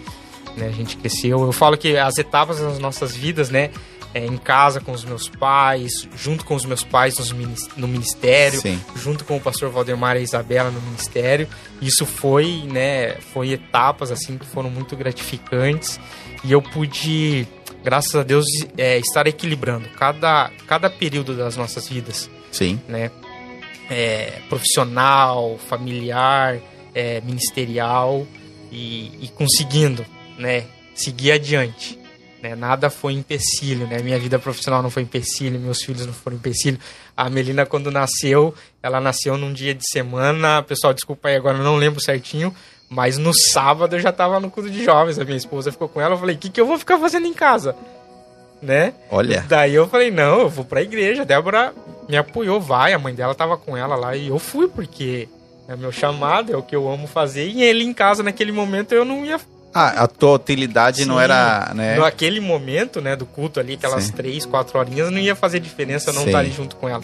Né? 0.57 0.67
A 0.67 0.73
gente 0.73 0.97
cresceu. 0.97 1.43
Eu 1.43 1.53
falo 1.53 1.77
que 1.77 1.97
as 1.97 2.19
etapas 2.19 2.61
das 2.61 2.79
nossas 2.79 3.17
vidas, 3.17 3.49
né? 3.49 3.71
É, 4.15 4.25
em 4.25 4.39
casa 4.39 4.81
com 4.81 4.93
os 4.93 5.05
meus 5.05 5.29
pais, 5.29 6.09
junto 6.17 6.43
com 6.43 6.55
os 6.55 6.65
meus 6.65 6.83
pais 6.83 7.15
no 7.77 7.87
ministério, 7.87 8.59
Sim. 8.59 8.81
junto 8.97 9.23
com 9.23 9.37
o 9.37 9.41
pastor 9.41 9.69
Valdemar 9.71 10.17
e 10.17 10.21
a 10.21 10.23
Isabela 10.23 10.71
no 10.71 10.81
ministério. 10.81 11.47
Isso 11.81 12.07
foi, 12.07 12.63
né, 12.73 13.17
foi 13.35 13.53
etapas 13.53 14.11
assim 14.11 14.39
que 14.39 14.47
foram 14.47 14.71
muito 14.71 14.97
gratificantes 14.97 16.01
e 16.45 16.53
eu 16.53 16.63
pude, 16.63 17.47
graças 17.83 18.15
a 18.15 18.23
Deus, 18.23 18.47
é, 18.77 18.99
estar 18.99 19.27
equilibrando 19.27 19.89
cada, 19.91 20.51
cada 20.67 20.89
período 20.89 21.37
das 21.37 21.57
nossas 21.57 21.89
vidas. 21.89 22.31
Sim. 22.51 22.81
Né? 22.89 23.11
É, 23.91 24.41
profissional, 24.49 25.59
familiar, 25.69 26.59
é, 26.95 27.21
ministerial 27.23 28.27
e, 28.71 29.13
e 29.21 29.29
conseguindo, 29.35 30.05
né, 30.39 30.65
seguir 30.95 31.33
adiante. 31.33 31.99
Né? 32.43 32.55
Nada 32.55 32.89
foi 32.89 33.15
empecilho, 33.15 33.87
né? 33.87 34.01
Minha 34.01 34.19
vida 34.19 34.39
profissional 34.39 34.83
não 34.83 34.91
foi 34.91 35.03
empecilho, 35.03 35.59
meus 35.59 35.83
filhos 35.83 36.07
não 36.07 36.13
foram 36.13 36.37
empecilho. 36.37 36.79
A 37.17 37.29
Melina, 37.29 37.67
quando 37.67 37.91
nasceu, 37.91 38.55
ela 38.83 39.01
nasceu 39.01 39.37
num 39.37 39.53
dia 39.53 39.75
de 39.75 39.89
semana. 39.89 40.63
Pessoal, 40.63 40.95
desculpa 40.95 41.29
aí, 41.29 41.37
agora 41.37 41.59
eu 41.59 41.65
não 41.65 41.77
lembro 41.77 42.01
certinho. 42.01 42.55
Mas 42.89 43.19
no 43.19 43.33
sábado 43.35 43.97
eu 43.97 44.01
já 44.01 44.13
tava 44.13 44.41
no 44.41 44.51
culto 44.51 44.71
de 44.71 44.83
jovens. 44.85 45.19
A 45.19 45.25
minha 45.25 45.37
esposa 45.37 45.73
ficou 45.73 45.89
com 45.89 46.01
ela. 46.01 46.15
Eu 46.15 46.19
falei, 46.19 46.37
o 46.37 46.39
que, 46.39 46.49
que 46.49 46.61
eu 46.61 46.67
vou 46.67 46.79
ficar 46.79 46.99
fazendo 46.99 47.27
em 47.27 47.35
casa? 47.35 47.75
Né? 48.63 48.95
Olha. 49.11 49.45
Daí 49.49 49.75
eu 49.75 49.89
falei, 49.89 50.11
não, 50.11 50.41
eu 50.41 50.49
vou 50.49 50.65
pra 50.65 50.83
igreja. 50.83 51.23
A 51.23 51.25
Débora 51.25 51.75
me 52.09 52.17
apoiou, 52.17 52.61
vai. 52.61 52.93
A 52.93 52.99
mãe 52.99 53.15
dela 53.15 53.35
tava 53.35 53.57
com 53.57 53.77
ela 53.77 53.95
lá 53.95 54.17
e 54.17 54.29
eu 54.29 54.39
fui, 54.39 54.69
porque 54.69 55.29
é 55.69 55.77
meu 55.77 55.93
chamado, 55.93 56.53
é 56.53 56.57
o 56.57 56.63
que 56.63 56.75
eu 56.75 56.91
amo 56.91 57.07
fazer. 57.07 57.49
E 57.49 57.63
ele 57.63 57.85
em 57.85 57.93
casa, 57.93 58.23
naquele 58.23 58.53
momento, 58.53 58.93
eu 58.93 59.05
não 59.05 59.25
ia 59.25 59.39
ah, 59.73 60.05
a 60.05 60.09
tua 60.09 60.33
utilidade 60.33 61.03
Sim, 61.03 61.05
não 61.05 61.21
era, 61.21 61.73
né? 61.75 61.97
Naquele 61.99 62.41
momento, 62.41 63.01
né, 63.01 63.15
do 63.15 63.27
culto 63.27 63.61
ali, 63.61 63.75
aquelas 63.75 64.05
Sim. 64.05 64.13
três, 64.13 64.47
quatro 64.47 64.79
horinhas, 64.79 65.11
não 65.11 65.19
ia 65.19 65.37
fazer 65.37 65.61
diferença 65.61 66.13
não 66.13 66.25
estar 66.25 66.39
ali 66.39 66.51
junto 66.51 66.77
com 66.77 66.89
ela. 66.89 67.03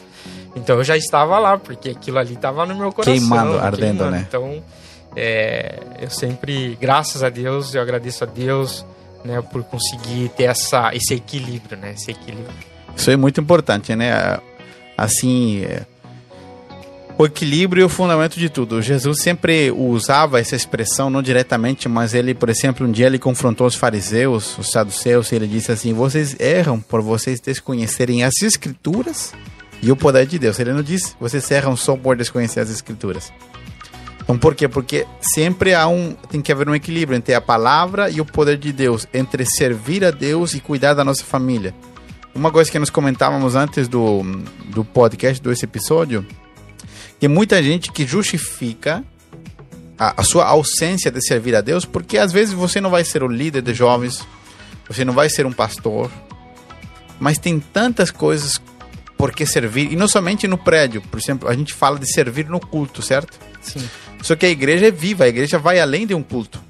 Então 0.57 0.79
eu 0.79 0.85
já 0.85 0.97
estava 0.97 1.39
lá, 1.39 1.59
porque 1.59 1.91
aquilo 1.91 2.19
ali 2.19 2.35
estava 2.35 2.65
no 2.65 2.75
meu 2.75 2.93
coração. 2.93 3.15
Queimando, 3.15 3.59
ardendo, 3.59 3.99
queimando. 3.99 4.11
né? 4.11 4.25
Então, 4.27 4.63
é, 5.17 5.79
eu 6.01 6.11
sempre, 6.11 6.77
graças 6.81 7.23
a 7.23 7.29
Deus, 7.29 7.75
eu 7.75 7.83
agradeço 7.83 8.25
a 8.25 8.27
Deus, 8.27 8.85
né, 9.25 9.43
por 9.43 9.63
conseguir 9.65 10.31
ter 10.31 10.45
essa, 10.45 10.91
esse 10.95 11.15
equilíbrio, 11.15 11.77
né, 11.79 11.93
esse 11.93 12.11
equilíbrio. 12.11 12.55
Isso 12.97 13.11
é 13.11 13.17
muito 13.17 13.41
importante, 13.41 13.95
né? 13.95 14.39
Assim, 14.97 15.67
o 17.17 17.25
equilíbrio 17.25 17.83
é 17.83 17.87
o 17.87 17.89
fundamento 17.89 18.39
de 18.39 18.49
tudo. 18.49 18.83
Jesus 18.83 19.23
sempre 19.23 19.71
usava 19.71 20.41
essa 20.41 20.57
expressão, 20.57 21.09
não 21.09 21.23
diretamente, 21.23 21.89
mas 21.89 22.13
ele, 22.13 22.35
por 22.35 22.49
exemplo, 22.49 22.87
um 22.87 22.91
dia 22.91 23.07
ele 23.07 23.19
confrontou 23.19 23.67
os 23.67 23.77
fariseus, 23.77 24.59
os 24.59 24.71
saduceus, 24.71 25.31
e 25.31 25.37
ele 25.37 25.47
disse 25.47 25.71
assim: 25.71 25.93
Vocês 25.93 26.37
erram 26.41 26.81
por 26.81 27.01
vocês 27.01 27.41
desconhecerem 27.41 28.25
as 28.25 28.43
Escrituras 28.43 29.33
e 29.81 29.93
o 29.93 29.97
poder 29.97 30.27
de 30.27 30.39
Deus. 30.39 30.59
Ele 30.59 30.73
não 30.73 30.83
disse: 30.83 31.15
Vocês 31.21 31.49
erram 31.51 31.77
só 31.77 31.97
por 31.97 32.17
desconhecer 32.17 32.61
as 32.61 32.71
Escrituras. 32.71 33.33
Então, 34.25 34.39
por 34.39 34.55
quê? 34.55 34.67
Porque 34.67 35.07
sempre 35.21 35.75
há 35.75 35.87
um, 35.87 36.17
tem 36.31 36.41
que 36.41 36.51
haver 36.51 36.69
um 36.69 36.75
equilíbrio 36.75 37.17
entre 37.17 37.35
a 37.35 37.41
palavra 37.41 38.11
e 38.11 38.21
o 38.21 38.25
poder 38.25 38.57
de 38.57 38.73
Deus, 38.73 39.07
entre 39.13 39.45
servir 39.45 40.05
a 40.05 40.11
Deus 40.11 40.55
e 40.55 40.61
cuidar 40.61 40.95
da 40.95 41.05
nossa 41.05 41.23
família. 41.23 41.75
Uma 42.35 42.51
coisa 42.51 42.71
que 42.71 42.79
nós 42.79 42.91
comentávamos 42.91 43.55
antes 43.55 43.87
do, 43.87 44.23
do 44.65 44.83
podcast, 44.85 45.41
desse 45.41 45.67
episódio, 45.67 46.27
tem 47.25 47.29
muita 47.31 47.63
gente 47.63 47.91
que 47.91 48.07
justifica 48.07 49.03
a, 49.99 50.21
a, 50.21 50.23
sua 50.23 50.45
ausência 50.45 51.11
de 51.11 51.27
servir 51.27 51.57
a 51.57 51.63
Deus 51.63 51.87
porque 51.87 52.19
às 52.19 52.31
vezes 52.31 52.53
você 52.53 52.83
não 52.83 52.91
vai 52.91 53.03
ser 53.03 53.23
o 53.23 53.27
líder 53.27 53.63
de 53.63 53.73
jovens, 53.73 54.29
você 54.87 55.07
não 55.07 55.15
vai 55.15 55.31
ser 55.31 55.47
um 55.47 55.51
pastor, 55.51 56.11
mas 57.19 57.39
tem 57.39 57.59
tantas 57.59 58.11
coisas 58.11 58.61
por 59.17 59.33
que 59.33 59.47
servir, 59.47 59.91
e 59.91 59.97
não 59.97 60.07
somente 60.07 60.47
no 60.47 60.59
prédio, 60.59 61.01
por 61.01 61.19
exemplo, 61.19 61.49
a 61.49 61.55
gente 61.55 61.73
fala 61.73 61.99
de 61.99 62.13
servir 62.13 62.47
no 62.47 62.61
culto, 62.61 63.01
certo? 63.01 63.41
Sim. 63.63 63.89
Só 64.21 64.37
que 64.37 64.45
a 64.45 64.51
igreja 64.51 64.89
é 64.89 64.91
viva, 64.91 65.25
a 65.25 65.29
igreja 65.29 65.59
vai 65.59 65.81
além 65.81 66.07
de 66.07 66.15
um 66.15 66.23
culto. 66.23 66.61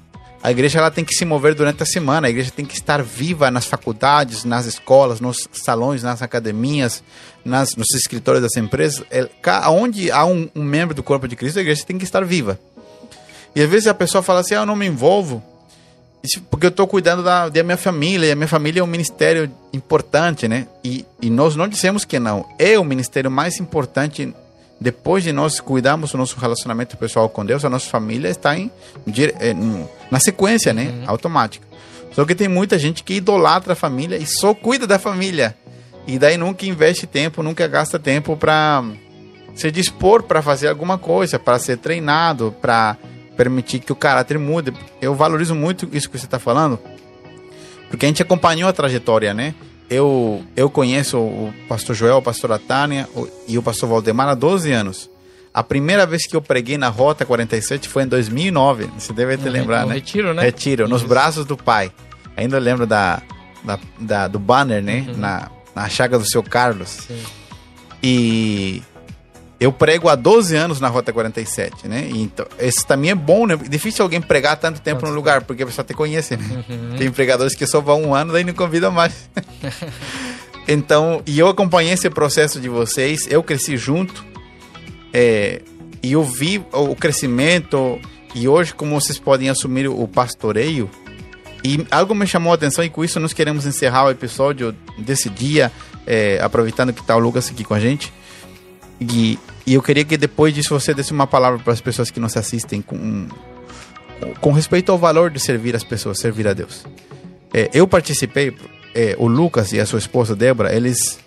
A 0.45 0.51
igreja 0.51 0.77
ela 0.77 0.91
tem 0.91 1.03
que 1.03 1.15
se 1.15 1.25
mover 1.25 1.55
durante 1.55 1.81
a 1.81 1.87
semana, 1.87 2.27
a 2.27 2.29
igreja 2.29 2.51
tem 2.51 2.63
que 2.63 2.75
estar 2.75 3.01
viva 3.01 3.49
nas 3.49 3.65
faculdades, 3.65 4.43
nas 4.43 4.67
escolas, 4.67 5.19
nos 5.19 5.49
salões, 5.51 6.03
nas 6.03 6.21
academias, 6.21 7.03
nas, 7.43 7.75
nos 7.75 7.91
escritórios 7.95 8.43
das 8.43 8.55
empresas. 8.55 9.03
É, 9.09 9.27
onde 9.69 10.11
há 10.11 10.23
um, 10.23 10.47
um, 10.55 10.63
membro 10.63 10.93
do 10.93 11.01
corpo 11.01 11.27
de 11.27 11.35
Cristo, 11.35 11.57
a 11.57 11.63
igreja 11.63 11.83
tem 11.83 11.97
que 11.97 12.03
estar 12.03 12.23
viva. 12.23 12.59
E 13.55 13.61
às 13.63 13.67
vezes 13.67 13.87
a 13.87 13.93
pessoa 13.95 14.21
fala 14.21 14.41
assim: 14.41 14.53
ah, 14.53 14.59
eu 14.59 14.67
não 14.67 14.75
me 14.75 14.85
envolvo 14.85 15.41
porque 16.51 16.67
eu 16.67 16.69
estou 16.69 16.85
cuidando 16.85 17.23
da, 17.23 17.49
da 17.49 17.63
minha 17.63 17.75
família, 17.75 18.27
e 18.27 18.31
a 18.31 18.35
minha 18.35 18.47
família 18.47 18.81
é 18.81 18.83
um 18.83 18.87
ministério 18.87 19.51
importante, 19.73 20.47
né? 20.47 20.67
E, 20.83 21.07
e 21.19 21.27
nós 21.27 21.55
não 21.55 21.67
dissemos 21.67 22.05
que 22.05 22.19
não. 22.19 22.47
É 22.59 22.77
o 22.77 22.83
ministério 22.83 23.31
mais 23.31 23.59
importante 23.59 24.31
depois 24.79 25.23
de 25.23 25.31
nós 25.31 25.59
cuidarmos 25.59 26.11
do 26.11 26.17
nosso 26.17 26.39
relacionamento 26.39 26.97
pessoal 26.97 27.29
com 27.29 27.45
Deus, 27.45 27.63
a 27.63 27.69
nossa 27.69 27.89
família 27.89 28.29
está 28.29 28.57
em, 28.57 28.69
em 29.07 29.87
na 30.11 30.19
sequência, 30.19 30.73
né? 30.73 30.93
Uhum. 30.93 31.03
Automática. 31.07 31.65
Só 32.11 32.25
que 32.25 32.35
tem 32.35 32.47
muita 32.47 32.77
gente 32.77 33.03
que 33.03 33.15
idolatra 33.15 33.73
a 33.73 33.75
família 33.75 34.17
e 34.17 34.25
só 34.25 34.53
cuida 34.53 34.85
da 34.87 34.99
família. 34.99 35.55
E 36.07 36.19
daí 36.19 36.37
nunca 36.37 36.65
investe 36.65 37.07
tempo, 37.07 37.41
nunca 37.41 37.67
gasta 37.67 37.97
tempo 37.97 38.37
para 38.37 38.83
se 39.55 39.71
dispor 39.71 40.23
para 40.23 40.41
fazer 40.41 40.67
alguma 40.67 40.97
coisa, 40.97 41.39
para 41.39 41.57
ser 41.57 41.77
treinado, 41.77 42.53
para 42.61 42.97
permitir 43.35 43.79
que 43.79 43.91
o 43.91 43.95
caráter 43.95 44.37
mude. 44.37 44.73
Eu 45.01 45.15
valorizo 45.15 45.55
muito 45.55 45.89
isso 45.91 46.09
que 46.09 46.17
você 46.17 46.25
está 46.25 46.37
falando, 46.37 46.79
porque 47.89 48.05
a 48.05 48.09
gente 48.09 48.21
acompanhou 48.21 48.69
a 48.69 48.73
trajetória, 48.73 49.33
né? 49.33 49.55
Eu, 49.89 50.43
eu 50.55 50.69
conheço 50.69 51.17
o 51.17 51.53
pastor 51.67 51.95
Joel, 51.95 52.17
a 52.17 52.21
pastora 52.21 52.59
Tânia 52.59 53.07
e 53.47 53.57
o 53.57 53.63
pastor 53.63 53.89
Valdemar 53.89 54.27
há 54.29 54.33
12 54.33 54.71
anos. 54.71 55.09
A 55.53 55.63
primeira 55.63 56.05
vez 56.05 56.27
que 56.27 56.35
eu 56.35 56.41
preguei 56.41 56.77
na 56.77 56.89
Rota 56.89 57.25
47 57.25 57.87
foi 57.87 58.03
em 58.03 58.07
2009. 58.07 58.89
Você 58.97 59.13
deve 59.13 59.37
te 59.37 59.47
lembrar, 59.47 59.85
né? 59.85 59.95
Retiro, 59.95 60.33
né? 60.33 60.41
Retiro, 60.41 60.87
nos 60.87 61.03
braços 61.03 61.45
do 61.45 61.55
pai. 61.55 61.91
Ainda 62.35 62.59
lembro 62.59 62.85
da, 62.85 63.21
da, 63.63 63.79
da 63.97 64.27
do 64.27 64.37
banner, 64.37 64.83
né? 64.83 65.05
Uhum. 65.07 65.17
Na, 65.17 65.49
na 65.73 65.87
chaga 65.87 66.19
do 66.19 66.29
seu 66.29 66.43
Carlos. 66.43 66.89
Sim. 67.07 67.23
E 68.03 68.83
eu 69.59 69.71
prego 69.71 70.09
há 70.09 70.15
12 70.15 70.55
anos 70.55 70.81
na 70.81 70.89
Rota 70.89 71.13
47, 71.13 71.87
né? 71.87 72.09
Então, 72.13 72.45
esse 72.59 72.85
também 72.85 73.11
é 73.11 73.15
bom, 73.15 73.47
né? 73.47 73.55
Difícil 73.55 74.03
alguém 74.03 74.21
pregar 74.21 74.57
tanto 74.57 74.81
tempo 74.81 75.01
Nossa. 75.01 75.11
no 75.11 75.15
lugar, 75.15 75.43
porque 75.43 75.63
a 75.63 75.65
pessoa 75.65 75.85
te 75.85 75.93
conhece, 75.93 76.35
né? 76.35 76.63
Uhum. 76.69 76.97
Tem 76.97 77.09
pregadores 77.09 77.55
que 77.55 77.65
só 77.65 77.79
vão 77.79 78.03
um 78.03 78.13
ano, 78.13 78.33
daí 78.33 78.43
não 78.43 78.53
convidam 78.53 78.91
mais. 78.91 79.29
então, 80.67 81.21
e 81.25 81.39
eu 81.39 81.47
acompanhei 81.47 81.93
esse 81.93 82.09
processo 82.09 82.59
de 82.59 82.67
vocês, 82.67 83.27
eu 83.29 83.41
cresci 83.41 83.77
junto, 83.77 84.25
é, 85.13 85.61
e 86.03 86.11
eu 86.11 86.23
vi 86.23 86.61
o 86.73 86.95
crescimento, 86.95 87.99
e 88.33 88.49
hoje 88.49 88.73
como 88.73 88.99
vocês 88.99 89.17
podem 89.17 89.49
assumir 89.49 89.87
o 89.87 90.05
pastoreio, 90.05 90.89
e 91.63 91.87
algo 91.89 92.13
me 92.13 92.27
chamou 92.27 92.51
a 92.51 92.55
atenção, 92.55 92.83
e 92.83 92.89
com 92.89 93.05
isso 93.05 93.21
nós 93.21 93.31
queremos 93.31 93.65
encerrar 93.65 94.05
o 94.05 94.11
episódio 94.11 94.75
desse 94.97 95.29
dia, 95.29 95.71
é, 96.05 96.39
aproveitando 96.41 96.91
que 96.91 96.99
está 96.99 97.15
o 97.15 97.19
Lucas 97.19 97.49
aqui 97.49 97.63
com 97.63 97.73
a 97.73 97.79
gente, 97.79 98.11
e, 98.99 99.37
e 99.65 99.73
eu 99.73 99.81
queria 99.81 100.05
que 100.05 100.17
depois 100.17 100.53
disso 100.53 100.69
você 100.69 100.93
desse 100.93 101.11
uma 101.11 101.27
palavra 101.27 101.59
para 101.59 101.73
as 101.73 101.81
pessoas 101.81 102.09
que 102.09 102.19
nos 102.19 102.35
assistem 102.37 102.81
com, 102.81 103.27
com 104.39 104.51
respeito 104.51 104.91
ao 104.91 104.97
valor 104.97 105.29
de 105.29 105.39
servir 105.39 105.75
as 105.75 105.83
pessoas, 105.83 106.19
servir 106.19 106.47
a 106.47 106.53
Deus. 106.53 106.85
É, 107.53 107.69
eu 107.73 107.87
participei, 107.87 108.55
é, 108.93 109.15
o 109.17 109.27
Lucas 109.27 109.73
e 109.73 109.79
a 109.79 109.85
sua 109.85 109.99
esposa 109.99 110.35
Débora, 110.35 110.73
eles 110.75 111.19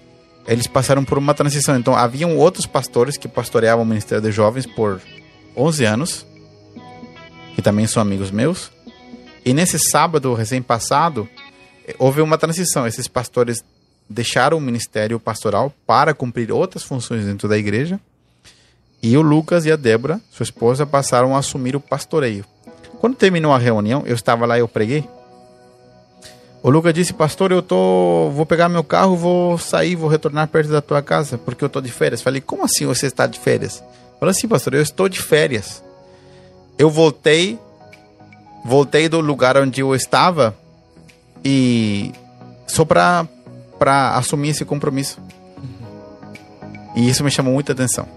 eles 0.49 0.67
passaram 0.67 1.05
por 1.05 1.19
uma 1.19 1.35
transição. 1.35 1.77
Então, 1.77 1.95
haviam 1.95 2.35
outros 2.39 2.65
pastores 2.65 3.19
que 3.19 3.29
pastoreavam 3.29 3.85
o 3.85 3.87
Ministério 3.87 4.25
de 4.25 4.33
Jovens 4.33 4.65
por 4.65 4.99
11 5.55 5.85
anos, 5.85 6.27
que 7.55 7.61
também 7.61 7.87
são 7.87 8.01
amigos 8.01 8.31
meus. 8.31 8.73
E 9.45 9.53
nesse 9.53 9.79
sábado 9.79 10.33
recém-passado, 10.33 11.29
é, 11.87 11.95
houve 11.99 12.23
uma 12.23 12.39
transição. 12.39 12.87
Esses 12.87 13.07
pastores 13.07 13.63
deixaram 14.09 14.57
o 14.57 14.61
ministério 14.61 15.21
pastoral 15.21 15.73
para 15.87 16.15
cumprir 16.15 16.51
outras 16.51 16.83
funções 16.83 17.25
dentro 17.25 17.49
da 17.49 17.59
igreja. 17.59 18.01
E 19.03 19.17
o 19.17 19.23
Lucas 19.23 19.65
e 19.65 19.71
a 19.71 19.77
Débora, 19.77 20.21
sua 20.31 20.45
esposa, 20.45 20.85
passaram 20.87 21.37
a 21.37 21.39
assumir 21.39 21.77
o 21.77 21.81
pastoreio. 21.81 22.45
Quando 23.01 23.17
terminou 23.17 23.53
a 23.53 23.59
reunião, 23.59 24.03
eu 24.07 24.15
estava 24.15 24.45
lá 24.45 24.57
e 24.57 24.61
eu 24.61 24.69
preguei. 24.69 25.09
O 26.63 26.71
Lucas 26.71 26.93
disse, 26.93 27.13
pastor, 27.13 27.53
eu 27.53 27.63
tô, 27.63 28.31
vou 28.35 28.45
pegar 28.45 28.69
meu 28.69 28.83
carro, 28.83 29.17
vou 29.17 29.57
sair, 29.57 29.95
vou 29.95 30.09
retornar 30.09 30.49
perto 30.49 30.71
da 30.71 30.83
tua 30.83 31.01
casa, 31.01 31.39
porque 31.39 31.65
eu 31.65 31.69
tô 31.69 31.81
de 31.81 31.93
férias. 31.93 32.21
Falei, 32.21 32.41
como 32.41 32.65
assim 32.65 32.85
você 32.85 33.07
está 33.07 33.27
de 33.29 33.39
férias? 33.39 33.83
Falei 34.19 34.33
assim, 34.33 34.49
pastor, 34.49 34.75
eu 34.75 34.83
estou 34.83 35.09
de 35.09 35.21
férias. 35.23 35.83
Eu 36.77 36.91
voltei, 36.91 37.57
voltei 38.65 39.09
do 39.09 39.21
lugar 39.21 39.57
onde 39.57 39.81
eu 39.81 39.95
estava 39.95 40.57
e 41.45 42.13
só 42.67 42.85
para 42.85 43.27
para 43.79 44.17
assumir 44.17 44.51
esse 44.51 44.65
compromisso. 44.65 45.19
E 46.97 47.09
isso 47.09 47.23
me 47.23 47.31
chamou 47.31 47.55
muita 47.55 47.73
atenção. 47.73 48.09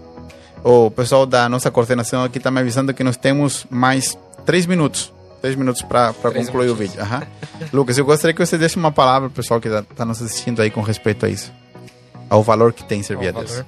O 0.64 0.90
pessoal 0.90 1.26
da 1.26 1.48
nossa 1.48 1.70
coordenação 1.70 2.24
aqui 2.24 2.38
está 2.38 2.50
me 2.50 2.60
avisando 2.60 2.94
que 2.94 3.02
nós 3.02 3.16
temos 3.16 3.66
mais 3.70 4.18
três 4.44 4.66
minutos. 4.66 5.12
Três 5.40 5.56
minutos 5.56 5.82
para 5.82 6.12
concluir 6.12 6.70
o 6.70 6.74
vídeo. 6.74 7.00
Uhum. 7.00 7.66
Lucas, 7.72 7.98
eu 7.98 8.04
gostaria 8.04 8.32
que 8.32 8.44
você 8.44 8.56
desse 8.56 8.76
uma 8.76 8.92
palavra 8.92 9.28
para 9.28 9.34
o 9.34 9.36
pessoal 9.36 9.60
que 9.60 9.68
está 9.68 9.82
tá 9.82 10.04
nos 10.04 10.22
assistindo 10.22 10.62
aí 10.62 10.70
com 10.70 10.80
respeito 10.80 11.26
a 11.26 11.28
isso. 11.28 11.52
Ao 12.30 12.42
valor 12.42 12.72
que 12.72 12.84
tem 12.84 13.02
servir 13.02 13.28
a 13.28 13.32
Deus. 13.32 13.64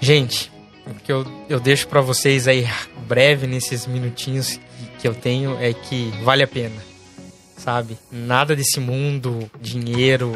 Gente, 0.00 0.50
o 0.86 0.94
que 0.94 1.12
eu, 1.12 1.24
eu 1.48 1.60
deixo 1.60 1.86
para 1.86 2.00
vocês 2.00 2.48
aí 2.48 2.66
breve 3.06 3.46
nesses 3.46 3.86
minutinhos 3.86 4.58
que 4.98 5.06
eu 5.06 5.14
tenho 5.14 5.56
é 5.60 5.72
que 5.72 6.12
vale 6.24 6.42
a 6.42 6.48
pena. 6.48 6.91
Sabe? 7.62 7.96
Nada 8.10 8.56
desse 8.56 8.80
mundo, 8.80 9.48
dinheiro, 9.60 10.32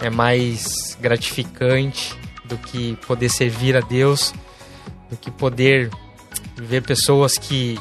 é 0.00 0.08
mais 0.08 0.96
gratificante 1.00 2.16
do 2.44 2.56
que 2.56 2.94
poder 3.04 3.28
servir 3.28 3.76
a 3.76 3.80
Deus, 3.80 4.32
do 5.10 5.16
que 5.16 5.28
poder 5.28 5.90
ver 6.56 6.84
pessoas 6.84 7.34
que 7.34 7.76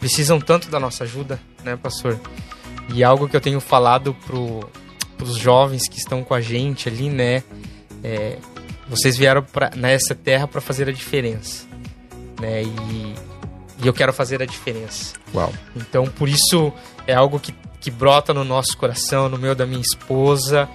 precisam 0.00 0.40
tanto 0.40 0.68
da 0.68 0.80
nossa 0.80 1.04
ajuda, 1.04 1.40
né, 1.62 1.76
pastor? 1.76 2.18
E 2.92 3.04
algo 3.04 3.28
que 3.28 3.36
eu 3.36 3.40
tenho 3.40 3.60
falado 3.60 4.12
para 4.26 5.24
os 5.24 5.36
jovens 5.36 5.88
que 5.88 5.96
estão 5.96 6.24
com 6.24 6.34
a 6.34 6.40
gente 6.40 6.88
ali, 6.88 7.08
né? 7.08 7.44
É, 8.02 8.36
vocês 8.88 9.16
vieram 9.16 9.44
pra, 9.44 9.70
nessa 9.76 10.12
terra 10.12 10.48
para 10.48 10.60
fazer 10.60 10.88
a 10.88 10.92
diferença, 10.92 11.68
né? 12.40 12.64
E, 12.64 13.14
e 13.82 13.86
eu 13.86 13.92
quero 13.92 14.12
fazer 14.12 14.42
a 14.42 14.46
diferença. 14.46 15.14
Uau. 15.34 15.52
Então, 15.76 16.06
por 16.06 16.28
isso 16.28 16.72
é 17.06 17.14
algo 17.14 17.40
que, 17.40 17.54
que 17.80 17.90
brota 17.90 18.34
no 18.34 18.44
nosso 18.44 18.76
coração, 18.76 19.28
no 19.28 19.38
meu 19.38 19.54
da 19.54 19.66
minha 19.66 19.80
esposa 19.80 20.68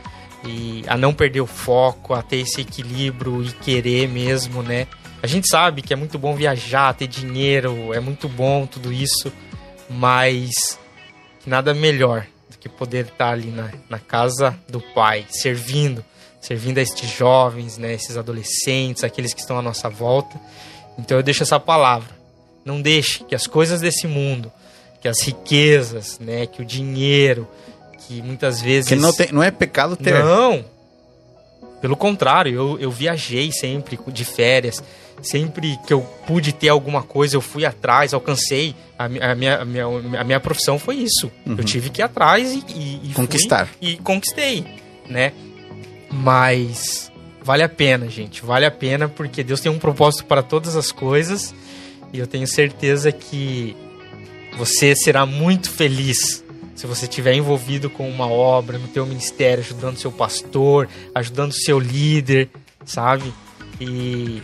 e 0.43 0.83
a 0.87 0.97
não 0.97 1.13
perder 1.13 1.41
o 1.41 1.47
foco, 1.47 2.13
a 2.13 2.21
ter 2.21 2.37
esse 2.37 2.61
equilíbrio 2.61 3.43
e 3.43 3.51
querer 3.51 4.07
mesmo, 4.07 4.61
né? 4.61 4.87
A 5.21 5.27
gente 5.27 5.47
sabe 5.49 5.81
que 5.81 5.91
é 5.91 5.95
muito 5.95 6.19
bom 6.19 6.35
viajar, 6.35 6.93
ter 6.93 7.07
dinheiro, 7.07 7.93
é 7.93 7.99
muito 7.99 8.29
bom 8.29 8.67
tudo 8.67 8.93
isso, 8.93 9.31
mas 9.89 10.77
nada 11.45 11.73
melhor 11.73 12.27
do 12.49 12.57
que 12.57 12.69
poder 12.69 13.05
estar 13.05 13.31
ali 13.31 13.49
na, 13.49 13.71
na 13.89 13.97
casa 13.97 14.55
do 14.69 14.79
Pai, 14.79 15.25
servindo, 15.29 16.05
servindo 16.39 16.77
a 16.77 16.81
estes 16.81 17.09
jovens, 17.09 17.77
né, 17.77 17.93
esses 17.93 18.17
adolescentes, 18.17 19.03
aqueles 19.03 19.33
que 19.33 19.41
estão 19.41 19.57
à 19.57 19.61
nossa 19.63 19.89
volta. 19.89 20.39
Então 20.97 21.17
eu 21.17 21.23
deixo 21.23 21.41
essa 21.41 21.59
palavra. 21.59 22.14
Não 22.65 22.81
deixe 22.81 23.23
que 23.23 23.35
as 23.35 23.45
coisas 23.45 23.79
desse 23.79 24.07
mundo, 24.07 24.51
que 24.99 25.07
as 25.07 25.21
riquezas, 25.21 26.17
né, 26.19 26.47
que 26.47 26.61
o 26.63 26.65
dinheiro, 26.65 27.47
que 27.99 28.21
muitas 28.23 28.59
vezes. 28.59 28.89
Que 28.89 28.95
não, 28.95 29.13
tem, 29.13 29.31
não 29.31 29.43
é 29.43 29.51
pecado 29.51 29.95
ter. 29.95 30.23
Não. 30.23 30.65
Pelo 31.79 31.95
contrário, 31.95 32.53
eu, 32.55 32.79
eu 32.79 32.89
viajei 32.89 33.51
sempre 33.51 33.99
de 34.07 34.25
férias. 34.25 34.83
Sempre 35.21 35.79
que 35.87 35.93
eu 35.93 36.01
pude 36.27 36.51
ter 36.51 36.69
alguma 36.69 37.01
coisa, 37.01 37.35
eu 37.35 37.41
fui 37.41 37.65
atrás, 37.65 38.13
alcancei. 38.13 38.75
A, 38.97 39.07
minha, 39.07 39.31
a, 39.31 39.35
minha, 39.35 39.57
a, 39.57 39.65
minha, 39.65 39.85
a 40.19 40.23
minha 40.23 40.39
profissão 40.39 40.77
foi 40.77 40.95
isso. 40.97 41.31
Uhum. 41.45 41.55
Eu 41.57 41.63
tive 41.63 41.89
que 41.89 42.01
ir 42.01 42.03
atrás 42.03 42.51
e, 42.51 42.63
e, 42.75 43.11
e 43.11 43.13
conquistar. 43.13 43.69
e 43.81 43.97
conquistei, 43.97 44.65
né? 45.07 45.31
Mas 46.11 47.11
vale 47.41 47.63
a 47.63 47.69
pena, 47.69 48.09
gente. 48.09 48.43
Vale 48.43 48.65
a 48.65 48.71
pena 48.71 49.07
porque 49.07 49.43
Deus 49.43 49.61
tem 49.61 49.71
um 49.71 49.79
propósito 49.79 50.25
para 50.25 50.41
todas 50.43 50.75
as 50.75 50.91
coisas. 50.91 51.53
E 52.15 52.19
eu 52.19 52.25
tenho 52.25 52.47
certeza 52.47 53.11
que 53.11 53.75
você 54.57 54.95
será 54.95 55.25
muito 55.25 55.69
feliz 55.69 56.45
se 56.73 56.87
você 56.87 57.05
estiver 57.05 57.33
envolvido 57.33 57.89
com 57.89 58.09
uma 58.09 58.25
obra, 58.25 58.77
no 58.77 58.87
teu 58.87 59.05
ministério, 59.05 59.61
ajudando 59.61 59.97
seu 59.97 60.13
pastor, 60.13 60.87
ajudando 61.13 61.51
seu 61.51 61.77
líder, 61.77 62.49
sabe? 62.85 63.33
E 63.81 64.41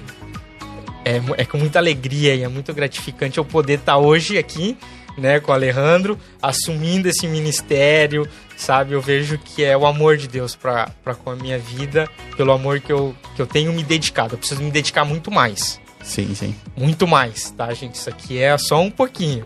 é, 1.05 1.21
é 1.37 1.45
com 1.45 1.57
muita 1.57 1.79
alegria 1.79 2.35
e 2.35 2.43
é 2.43 2.47
muito 2.49 2.73
gratificante 2.73 3.37
eu 3.37 3.45
poder 3.45 3.79
estar 3.79 3.97
hoje 3.97 4.37
aqui, 4.37 4.77
né, 5.17 5.39
com 5.39 5.53
o 5.53 5.55
Alejandro, 5.55 6.19
assumindo 6.41 7.07
esse 7.07 7.25
ministério, 7.25 8.27
sabe? 8.57 8.93
Eu 8.93 9.01
vejo 9.01 9.37
que 9.37 9.63
é 9.63 9.77
o 9.77 9.85
amor 9.85 10.17
de 10.17 10.27
Deus 10.27 10.57
para 10.57 10.91
com 11.23 11.31
a 11.31 11.37
minha 11.37 11.57
vida, 11.57 12.09
pelo 12.35 12.51
amor 12.51 12.81
que 12.81 12.91
eu, 12.91 13.15
que 13.33 13.41
eu 13.41 13.47
tenho 13.47 13.71
me 13.71 13.83
dedicado. 13.83 14.33
Eu 14.33 14.37
preciso 14.37 14.61
me 14.61 14.71
dedicar 14.71 15.05
muito 15.05 15.31
mais. 15.31 15.79
Sim, 16.03 16.33
sim. 16.35 16.55
Muito 16.75 17.07
mais, 17.07 17.51
tá, 17.51 17.73
gente? 17.73 17.95
Isso 17.95 18.09
aqui 18.09 18.39
é 18.39 18.57
só 18.57 18.81
um 18.81 18.91
pouquinho 18.91 19.45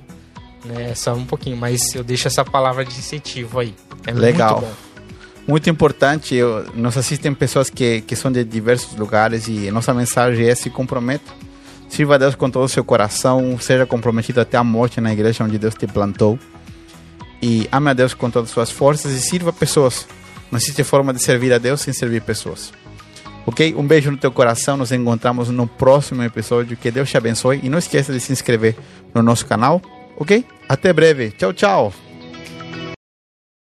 né? 0.66 0.94
Só 0.96 1.14
um 1.14 1.26
pouquinho, 1.26 1.56
mas 1.56 1.94
eu 1.94 2.04
deixo 2.04 2.28
essa 2.28 2.44
palavra 2.44 2.84
de 2.84 2.98
incentivo 2.98 3.60
aí. 3.60 3.74
É 4.06 4.12
Legal. 4.12 4.62
Muito, 4.62 4.78
muito 5.48 5.70
importante, 5.70 6.36
eu, 6.36 6.66
nos 6.74 6.98
assistem 6.98 7.34
pessoas 7.34 7.70
que, 7.70 8.02
que 8.02 8.16
são 8.16 8.32
de 8.32 8.44
diversos 8.44 8.98
lugares 8.98 9.48
e 9.48 9.72
nossa 9.72 9.94
mensagem 9.94 10.48
é 10.48 10.56
se 10.56 10.70
comprometa. 10.70 11.32
Sirva 11.88 12.16
a 12.16 12.18
Deus 12.18 12.36
com 12.36 12.50
todo 12.50 12.66
o 12.66 12.70
seu 12.70 12.84
coração, 12.84 13.58
seja 13.60 13.86
comprometido 13.86 14.42
até 14.42 14.58
a 14.58 14.64
morte 14.64 15.00
na 15.00 15.14
igreja 15.14 15.44
onde 15.44 15.58
Deus 15.58 15.76
te 15.76 15.86
plantou. 15.86 16.38
E 17.42 17.70
ame 17.72 17.92
a 17.92 17.94
Deus 17.94 18.14
com 18.14 18.30
todas 18.30 18.50
as 18.50 18.54
suas 18.54 18.72
forças 18.72 19.12
e 19.12 19.22
sirva 19.22 19.54
pessoas. 19.54 20.08
Não 20.52 20.58
existe 20.58 20.84
forma 20.84 21.14
de 21.14 21.24
servir 21.24 21.54
a 21.54 21.58
Deus 21.60 21.82
sem 21.82 21.94
servir 21.94 22.22
pessoas. 22.22 22.74
Ok? 23.46 23.76
Um 23.78 23.86
beijo 23.86 24.12
no 24.12 24.18
teu 24.18 24.32
coração. 24.32 24.78
Nos 24.78 24.92
encontramos 24.92 25.50
no 25.50 25.68
próximo 25.68 26.24
episódio. 26.24 26.78
Que 26.78 26.92
Deus 26.92 27.10
te 27.10 27.18
abençoe. 27.18 27.60
E 27.64 27.70
não 27.70 27.78
esqueça 27.78 28.12
de 28.12 28.20
se 28.20 28.32
inscrever 28.32 28.76
no 29.14 29.22
nosso 29.22 29.46
canal 29.46 29.82
Ok? 30.18 30.46
Até 30.68 30.94
breve. 30.94 31.32
Tchau, 31.32 31.54
tchau. 31.54 31.94